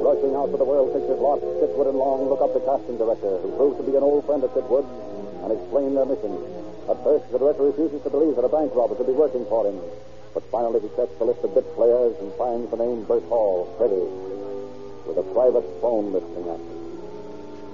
Rushing 0.00 0.32
out 0.32 0.48
to 0.48 0.56
the 0.56 0.64
World 0.64 0.96
Pictures 0.96 1.20
lot, 1.20 1.44
Chitwood 1.44 1.88
and 1.92 1.98
Long 2.00 2.24
look 2.32 2.40
up 2.40 2.56
the 2.56 2.64
casting 2.64 2.96
director, 2.96 3.36
who 3.44 3.52
proves 3.60 3.76
to 3.76 3.84
be 3.84 3.92
an 3.92 4.02
old 4.02 4.24
friend 4.24 4.40
of 4.40 4.56
Chitwood, 4.56 4.88
and 5.44 5.52
explain 5.52 5.92
their 5.92 6.08
mission. 6.08 6.32
At 6.88 6.96
first, 7.04 7.28
the 7.28 7.36
director 7.36 7.68
refuses 7.68 8.00
to 8.00 8.08
believe 8.08 8.40
that 8.40 8.48
a 8.48 8.48
bank 8.48 8.72
robber 8.72 8.96
could 8.96 9.06
be 9.06 9.12
working 9.12 9.44
for 9.52 9.68
him. 9.68 9.76
But 10.32 10.48
finally, 10.48 10.80
he 10.80 10.88
checks 10.96 11.12
the 11.20 11.28
list 11.28 11.44
of 11.44 11.52
bit 11.52 11.68
players 11.76 12.16
and 12.24 12.32
finds 12.40 12.70
the 12.72 12.80
name 12.80 13.04
Bert 13.04 13.24
Hall, 13.28 13.68
ready, 13.76 14.35
with 15.06 15.18
a 15.18 15.26
private 15.34 15.64
phone 15.80 16.12
listing 16.12 16.48
up. 16.50 16.60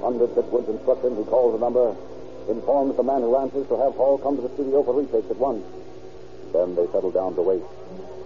Under 0.05 0.27
Chitwood's 0.29 0.68
instructions, 0.68 1.18
he 1.18 1.25
calls 1.25 1.53
the 1.55 1.62
number, 1.62 1.97
informs 2.49 2.97
the 2.97 3.03
man 3.03 3.23
who 3.23 3.37
answers 3.37 3.66
to 3.68 3.77
have 3.79 3.95
Hall 3.95 4.18
come 4.18 4.37
to 4.37 4.42
the 4.42 4.53
studio 4.55 4.83
for 4.83 4.95
retakes 4.95 5.31
at 5.31 5.38
once. 5.38 5.64
Then 6.53 6.75
they 6.75 6.87
settle 6.92 7.11
down 7.11 7.35
to 7.37 7.42
wait. 7.42 7.62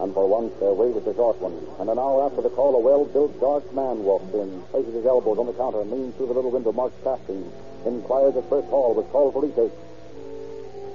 And 0.01 0.13
for 0.13 0.29
once, 0.29 0.53
their 0.61 0.73
wait 0.73 0.93
was 0.93 1.07
a 1.07 1.15
short 1.15 1.41
one. 1.41 1.57
And 1.81 1.89
an 1.89 1.99
hour 1.99 2.27
after 2.27 2.43
the 2.43 2.51
call, 2.51 2.75
a 2.77 2.81
well-built, 2.81 3.41
dark 3.41 3.65
man 3.73 4.05
walks 4.05 4.33
in, 4.35 4.63
places 4.73 4.93
his 4.93 5.07
elbows 5.07 5.39
on 5.39 5.47
the 5.47 5.57
counter, 5.57 5.81
and 5.81 5.91
leans 5.91 6.15
through 6.17 6.29
the 6.29 6.37
little 6.37 6.51
window 6.51 6.73
marked 6.73 7.03
casting, 7.05 7.45
inquires 7.85 8.37
if 8.37 8.49
Bert 8.51 8.65
Hall 8.67 8.93
was 8.93 9.07
called 9.13 9.33
for 9.33 9.43
retake. 9.45 9.73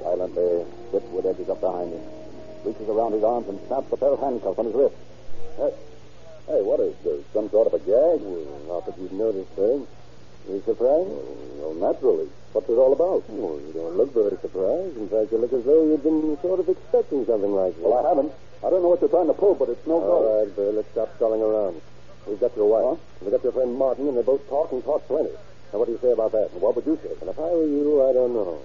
Silently, 0.04 0.66
Chitwood 0.92 1.26
edges 1.26 1.50
up 1.50 1.62
behind 1.62 1.94
him, 1.94 2.04
reaches 2.66 2.90
around 2.90 3.14
his 3.14 3.24
arms, 3.24 3.48
and 3.50 3.58
snaps 3.68 3.92
a 3.94 3.98
pair 3.98 4.14
of 4.14 4.20
handcuffs 4.20 4.60
on 4.60 4.66
his 4.66 4.76
wrist. 4.76 4.96
Hey, 5.58 5.74
hey 6.48 6.62
what 6.62 6.80
is 6.80 6.96
this? 7.04 7.24
Some 7.34 7.50
sort 7.50 7.68
of 7.68 7.74
a 7.74 7.80
gag? 7.80 8.22
Well, 8.22 8.62
not 8.68 8.86
that 8.86 8.98
you've 8.98 9.12
noticed, 9.12 9.56
sir. 9.56 9.82
You 10.50 10.62
surprised? 10.66 11.10
Oh, 11.10 11.38
well, 11.62 11.74
naturally. 11.92 12.30
What's 12.54 12.68
it 12.68 12.74
all 12.74 12.92
about? 12.94 13.22
Hmm. 13.30 13.38
Well, 13.38 13.60
you 13.62 13.74
don't 13.74 13.96
look 13.96 14.14
very 14.14 14.36
surprised. 14.42 14.98
In 14.98 15.08
fact, 15.08 15.32
you 15.32 15.38
look 15.38 15.54
as 15.54 15.64
though 15.64 15.86
you'd 15.86 16.04
been 16.04 16.38
sort 16.42 16.60
of 16.60 16.68
expecting 16.68 17.26
something 17.26 17.54
like 17.54 17.76
this. 17.78 17.86
Well, 17.86 18.02
I 18.04 18.10
haven't. 18.10 18.34
I 18.66 18.70
don't 18.70 18.82
know 18.82 18.90
what 18.90 19.02
you're 19.02 19.10
trying 19.10 19.28
to 19.28 19.38
pull, 19.38 19.56
but 19.56 19.70
it's 19.70 19.86
no 19.88 20.00
good. 20.02 20.10
All 20.10 20.40
right, 20.44 20.56
Bill, 20.56 20.74
let's 20.74 20.90
stop 20.92 21.16
stalling 21.16 21.42
around. 21.42 21.82
We've 22.28 22.40
got 22.40 22.56
your 22.58 22.70
wife. 22.70 23.00
We've 23.22 23.32
got 23.32 23.44
your 23.44 23.54
friend 23.54 23.74
Martin, 23.74 24.08
and 24.08 24.18
they 24.18 24.22
both 24.22 24.48
talk 24.50 24.72
and 24.72 24.84
talk 24.84 25.06
plenty. 25.08 25.34
Now, 25.74 25.80
what 25.80 25.86
do 25.86 25.94
you 25.94 26.02
say 26.02 26.12
about 26.12 26.32
that? 26.34 26.52
And 26.52 26.62
what 26.62 26.76
would 26.76 26.86
you 26.86 27.00
say? 27.02 27.14
And 27.22 27.30
if 27.30 27.40
I 27.40 27.50
were 27.50 27.66
you, 27.66 28.06
I 28.06 28.14
don't 28.14 28.34
know. 28.34 28.60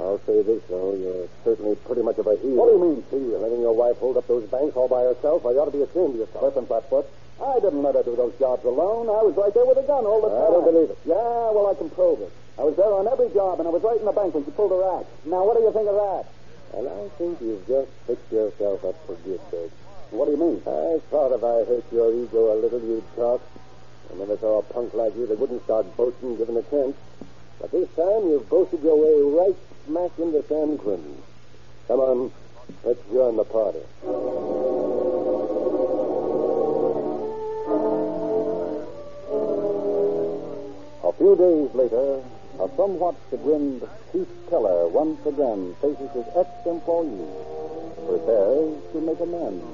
I'll 0.00 0.20
say 0.24 0.42
this, 0.42 0.62
though. 0.68 0.96
You're 0.96 1.28
certainly 1.44 1.76
pretty 1.84 2.02
much 2.02 2.16
of 2.18 2.26
a 2.26 2.36
heel. 2.36 2.56
What 2.56 2.72
do 2.72 2.80
you 2.80 2.82
mean, 2.82 3.04
heel? 3.12 3.38
Letting 3.38 3.60
your 3.60 3.76
wife 3.76 3.98
hold 3.98 4.16
up 4.16 4.26
those 4.26 4.48
banks 4.48 4.74
all 4.74 4.88
by 4.88 5.04
herself, 5.04 5.44
why, 5.44 5.52
you 5.52 5.60
ought 5.60 5.68
to 5.68 5.76
be 5.76 5.84
ashamed 5.84 6.16
of 6.16 6.24
yourself. 6.24 6.42
Listen, 6.50 6.66
Flatfoot. 6.66 7.06
I 7.40 7.60
didn't 7.60 7.82
let 7.82 7.94
her 7.94 8.02
do 8.02 8.16
those 8.16 8.36
jobs 8.38 8.64
alone. 8.64 9.08
I 9.08 9.24
was 9.24 9.36
right 9.36 9.52
there 9.52 9.64
with 9.64 9.78
a 9.80 9.86
gun 9.88 10.04
all 10.04 10.20
the 10.20 10.28
time. 10.28 10.44
I 10.44 10.50
don't 10.52 10.64
believe 10.64 10.90
it. 10.92 10.98
Yeah, 11.04 11.52
well, 11.52 11.72
I 11.72 11.74
can 11.76 11.88
prove 11.88 12.20
it. 12.20 12.32
I 12.60 12.64
was 12.64 12.76
there 12.76 12.92
on 12.92 13.08
every 13.08 13.32
job, 13.32 13.60
and 13.60 13.68
I 13.68 13.72
was 13.72 13.80
right 13.80 13.96
in 13.96 14.04
the 14.04 14.12
bank 14.12 14.34
when 14.36 14.44
she 14.44 14.52
pulled 14.52 14.72
her 14.72 15.00
act. 15.00 15.08
Now, 15.24 15.44
what 15.48 15.56
do 15.56 15.64
you 15.64 15.72
think 15.72 15.88
of 15.88 15.96
that? 15.96 16.24
And 16.76 16.84
I 16.84 17.08
think 17.16 17.40
you've 17.40 17.64
just 17.66 17.88
fixed 18.04 18.28
yourself 18.30 18.84
up 18.84 18.96
for 19.08 19.16
good, 19.24 19.40
Bert. 19.50 19.72
What 20.12 20.26
do 20.26 20.32
you 20.32 20.40
mean? 20.40 20.60
I 20.68 21.00
thought 21.08 21.32
if 21.32 21.40
I 21.40 21.64
hurt 21.64 21.84
your 21.92 22.12
ego 22.12 22.52
a 22.52 22.56
little, 22.60 22.80
you'd 22.80 23.08
talk. 23.16 23.40
I 24.12 24.18
never 24.18 24.36
saw 24.36 24.58
a 24.60 24.62
punk 24.62 24.92
like 24.92 25.16
you 25.16 25.26
that 25.26 25.38
wouldn't 25.38 25.64
start 25.64 25.86
boasting 25.96 26.36
given 26.36 26.56
a 26.56 26.62
chance. 26.68 26.96
But 27.60 27.70
this 27.72 27.88
time 27.96 28.28
you've 28.28 28.48
boasted 28.48 28.82
your 28.82 28.96
way 29.00 29.16
right 29.22 29.56
smack 29.86 30.10
into 30.18 30.44
San 30.48 30.78
Quentin. 30.78 31.22
Come 31.88 32.00
on, 32.00 32.32
let's 32.84 33.00
join 33.12 33.36
the 33.36 33.44
party. 33.44 33.80
A 41.02 41.12
few 41.12 41.36
days 41.36 41.74
later, 41.74 42.22
a 42.60 42.68
somewhat 42.76 43.16
chagrined 43.30 43.82
Chief 44.12 44.28
Keller 44.48 44.88
once 44.88 45.24
again 45.26 45.74
faces 45.80 46.10
his 46.12 46.26
ex-employee, 46.36 47.26
prepares 48.06 48.76
to 48.92 49.00
make 49.00 49.20
amends. 49.20 49.64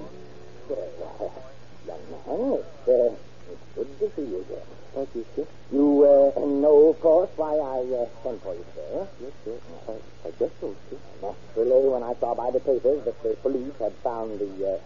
Well, 0.69 1.33
young 1.87 1.99
man, 2.11 2.59
it's, 2.59 2.88
uh, 2.88 3.16
it's 3.51 3.64
good 3.75 3.99
to 3.99 4.16
see 4.16 4.31
you 4.31 4.40
again. 4.40 4.75
Thank 4.96 5.12
you, 5.12 5.26
sir. 5.37 5.44
You 5.76 6.09
uh, 6.09 6.40
know, 6.40 6.88
of 6.88 6.96
course, 7.04 7.28
why 7.37 7.52
I 7.52 7.85
uh, 7.85 8.09
sent 8.24 8.40
for 8.40 8.56
you, 8.56 8.64
sir. 8.72 9.04
Yes, 9.20 9.37
sir. 9.44 9.61
I, 9.92 10.00
I 10.24 10.30
guess 10.40 10.48
so, 10.56 10.72
sir. 10.88 10.96
Naturally, 11.20 11.85
when 11.85 12.00
I 12.00 12.16
saw 12.16 12.32
by 12.32 12.48
the 12.48 12.64
papers 12.64 13.04
that 13.04 13.20
the 13.20 13.37
police 13.44 13.76
had 13.76 13.92
found 14.00 14.40
the, 14.40 14.48
uh, 14.48 14.80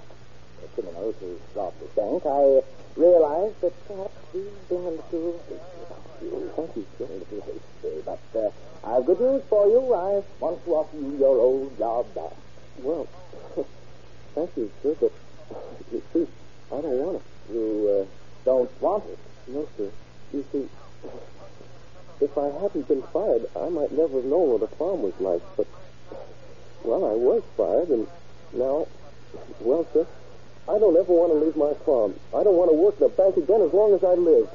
the 0.59 0.67
criminal 0.75 1.15
who 1.15 1.39
robbed 1.55 1.79
the 1.79 1.87
bank, 1.95 2.27
I 2.27 2.59
realized 2.99 3.63
that 3.63 3.71
perhaps 3.87 4.19
we've 4.35 4.51
been 4.67 4.83
a 4.83 4.99
little 4.99 5.39
you. 6.27 6.51
Thank 6.59 6.75
you, 6.75 6.87
sir. 6.99 7.07
A 7.07 7.15
little 7.15 7.43
hasty, 7.47 8.03
but 8.03 8.19
uh, 8.35 8.51
I've 8.83 9.07
good 9.07 9.23
news 9.23 9.47
for 9.47 9.71
you. 9.71 9.95
I 9.95 10.27
want 10.43 10.59
to 10.67 10.71
offer 10.75 10.99
you 10.99 11.23
your 11.23 11.39
old 11.39 11.79
job 11.79 12.11
back. 12.19 12.35
Well, 12.83 13.07
thank 14.35 14.51
you, 14.59 14.75
sir, 14.83 14.91
but 14.99 15.15
you 15.95 16.03
see, 16.11 16.27
I 16.75 16.83
don't 16.83 16.99
want 16.99 17.23
it. 17.23 17.55
You 17.55 17.71
uh, 17.95 18.05
don't 18.43 18.75
want 18.83 19.07
it? 19.07 19.30
No, 19.53 19.67
sir. 19.77 19.91
You 20.33 20.45
see, 20.53 20.69
if 22.21 22.39
I 22.39 22.47
hadn't 22.63 22.87
been 22.87 23.03
fired, 23.13 23.47
I 23.57 23.69
might 23.69 23.91
never 23.91 24.23
have 24.23 24.25
known 24.25 24.51
what 24.55 24.63
a 24.63 24.69
farm 24.77 25.03
was 25.03 25.15
like. 25.19 25.43
But, 25.57 25.67
well, 26.85 27.05
I 27.05 27.19
was 27.19 27.43
fired, 27.57 27.89
and 27.89 28.07
now, 28.55 28.87
well, 29.59 29.85
sir, 29.93 30.07
I 30.69 30.79
don't 30.79 30.97
ever 30.97 31.13
want 31.13 31.33
to 31.33 31.39
leave 31.43 31.57
my 31.57 31.75
farm. 31.85 32.15
I 32.31 32.45
don't 32.45 32.55
want 32.55 32.71
to 32.71 32.79
work 32.79 32.95
in 33.03 33.07
a 33.07 33.09
bank 33.11 33.37
again 33.43 33.61
as 33.67 33.75
long 33.75 33.91
as 33.91 34.05
I 34.07 34.15
live. 34.15 34.47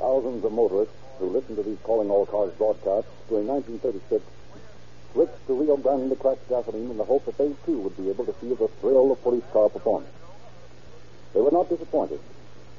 Thousands 0.00 0.42
of 0.42 0.52
motorists 0.52 0.94
who 1.18 1.26
listened 1.28 1.56
to 1.58 1.62
these 1.62 1.78
calling 1.82 2.08
all 2.08 2.24
cars 2.24 2.54
broadcasts 2.56 3.12
during 3.28 3.46
1936 3.46 4.24
switched 5.14 5.46
to 5.46 5.54
Rio 5.54 5.76
Grande 5.76 6.18
cracked 6.18 6.48
gasoline 6.48 6.90
in 6.90 6.98
the 6.98 7.04
hope 7.04 7.24
that 7.24 7.38
they 7.38 7.54
too 7.64 7.78
would 7.78 7.96
be 7.96 8.10
able 8.10 8.26
to 8.26 8.32
feel 8.34 8.56
the 8.56 8.66
thrill 8.82 9.12
of 9.12 9.22
police 9.22 9.46
car 9.52 9.68
performance. 9.68 10.10
They 11.32 11.40
were 11.40 11.52
not 11.52 11.68
disappointed, 11.68 12.18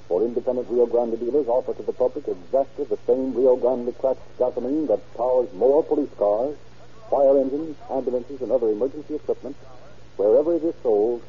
for 0.09 0.21
independent 0.21 0.67
Rio 0.69 0.85
Grande 0.85 1.17
dealers 1.17 1.47
offer 1.47 1.73
to 1.73 1.83
the 1.83 1.93
public 1.93 2.27
exactly 2.27 2.83
the 2.85 2.99
same 3.07 3.33
Rio 3.33 3.55
Grande 3.55 3.97
cracked 3.97 4.27
gasoline 4.37 4.85
that 4.87 4.99
powers 5.15 5.47
more 5.53 5.81
police 5.81 6.11
cars, 6.17 6.57
fire 7.09 7.39
engines, 7.39 7.77
ambulances, 7.89 8.41
and 8.41 8.51
other 8.51 8.69
emergency 8.69 9.15
equipment 9.15 9.55
wherever 10.17 10.55
it 10.55 10.63
is 10.63 10.75
sold 10.83 11.23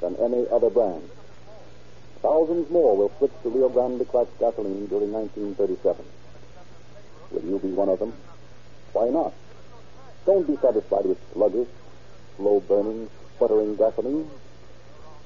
than 0.00 0.14
any 0.16 0.46
other 0.48 0.70
brand. 0.70 1.02
Thousands 2.22 2.70
more 2.70 2.96
will 2.96 3.12
switch 3.18 3.34
to 3.42 3.50
Rio 3.50 3.68
Grande 3.68 4.06
cracked 4.06 4.38
gasoline 4.38 4.86
during 4.86 5.10
1937. 5.10 6.04
Will 7.32 7.44
you 7.50 7.58
be 7.58 7.74
one 7.74 7.88
of 7.88 7.98
them? 7.98 8.12
Why 8.92 9.10
not? 9.10 9.34
Don't 10.26 10.44
be 10.44 10.56
satisfied 10.56 11.06
with 11.06 11.18
sluggish, 11.32 11.68
slow 12.36 12.58
burning, 12.58 13.08
sputtering 13.36 13.76
gasoline. 13.76 14.28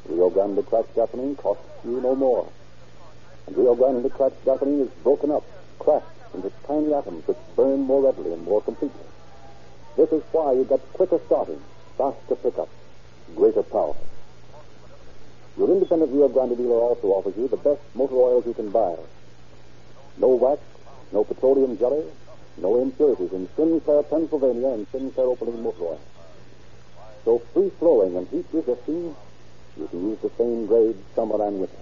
Rio 0.07 0.29
Grande 0.29 0.65
cracked 0.67 0.95
gasoline 0.95 1.37
costs 1.37 1.65
you 1.85 2.03
no 2.03 2.15
more. 2.15 2.47
And 3.47 3.57
Rio 3.57 3.75
Grande 3.75 4.13
cracked 4.13 4.45
gasoline 4.45 4.81
is 4.83 4.91
broken 5.03 5.31
up, 5.31 5.43
cracked 5.79 6.35
into 6.35 6.53
tiny 6.67 6.93
atoms 6.93 7.27
which 7.27 7.39
burn 7.57 7.81
more 7.81 8.03
readily 8.03 8.35
and 8.35 8.45
more 8.45 8.61
completely. 8.61 9.01
This 9.97 10.13
is 10.13 10.23
why 10.33 10.53
you 10.53 10.65
get 10.65 10.81
quicker 10.93 11.19
starting, 11.25 11.63
faster 11.97 12.37
pickup, 12.37 12.69
greater 13.35 13.63
power. 13.63 13.97
Your 15.57 15.71
independent 15.71 16.13
Rio 16.13 16.29
Grande 16.29 16.59
dealer 16.59 16.77
also 16.77 17.09
offers 17.09 17.37
you 17.39 17.49
the 17.49 17.57
best 17.57 17.81
motor 17.95 18.17
oils 18.17 18.47
you 18.47 18.53
can 18.53 18.69
buy. 18.71 18.97
No 20.19 20.29
wax, 20.29 20.61
no 21.11 21.25
petroleum 21.25 21.79
jelly, 21.79 22.05
no 22.61 22.81
impurities 22.81 23.33
in 23.33 23.49
Sinclair, 23.57 24.03
Pennsylvania, 24.05 24.69
and 24.69 24.87
Sinclair 24.93 25.27
Opaline 25.27 25.63
motor 25.63 25.83
oil. 25.83 26.01
So 27.25 27.39
free 27.53 27.71
flowing 27.79 28.17
and 28.17 28.29
heat 28.29 28.47
resisting, 28.53 29.15
you 29.77 29.89
can 29.89 30.11
use 30.11 30.19
the 30.21 30.31
same 30.37 30.67
grade 30.67 30.97
summer 31.15 31.43
and 31.45 31.61
winter. 31.61 31.75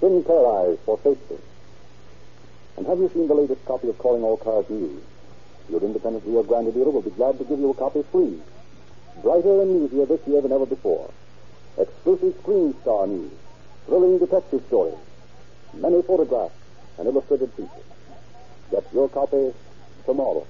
Sinclairize 0.00 0.78
for 0.84 0.98
safety. 1.02 1.38
And 2.76 2.86
have 2.86 2.98
you 2.98 3.10
seen 3.12 3.28
the 3.28 3.34
latest 3.34 3.64
copy 3.64 3.88
of 3.88 3.98
Calling 3.98 4.22
All 4.22 4.36
Cars 4.36 4.68
News? 4.68 5.02
Your 5.68 5.80
independent 5.82 6.24
Rio 6.26 6.42
Grande 6.42 6.74
dealer 6.74 6.90
will 6.90 7.02
be 7.02 7.10
glad 7.10 7.38
to 7.38 7.44
give 7.44 7.58
you 7.58 7.70
a 7.70 7.74
copy 7.74 8.02
free. 8.10 8.40
Brighter 9.22 9.62
and 9.62 9.86
easier 9.86 10.06
this 10.06 10.26
year 10.26 10.40
than 10.40 10.52
ever 10.52 10.66
before. 10.66 11.10
Exclusive 11.78 12.34
screen 12.40 12.74
star 12.82 13.06
news, 13.06 13.30
thrilling 13.86 14.18
detective 14.18 14.62
stories, 14.66 14.98
many 15.74 16.02
photographs, 16.02 16.54
and 16.98 17.06
illustrated 17.06 17.52
features. 17.52 17.86
Get 18.70 18.84
your 18.92 19.08
copy 19.08 19.52
tomorrow. 20.04 20.46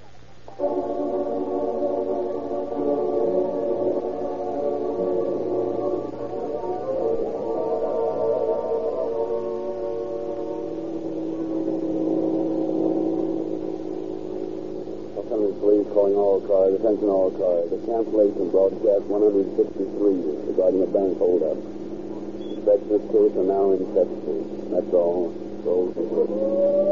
Police 15.62 15.86
calling 15.94 16.16
all 16.16 16.40
cars, 16.42 16.74
attention 16.74 17.06
all 17.06 17.30
cars. 17.30 17.70
The 17.70 17.78
cancellation 17.86 18.50
broadcast 18.50 19.06
163 19.06 20.50
regarding 20.50 20.82
a 20.82 20.90
bank 20.90 21.18
holdup. 21.18 21.54
Suspects 22.66 23.06
case 23.14 23.36
are 23.38 23.46
now 23.46 23.70
in 23.70 23.86
custody. 23.94 24.42
That's 24.74 24.92
all. 24.92 25.30
Roll 25.62 25.94
the 25.94 26.91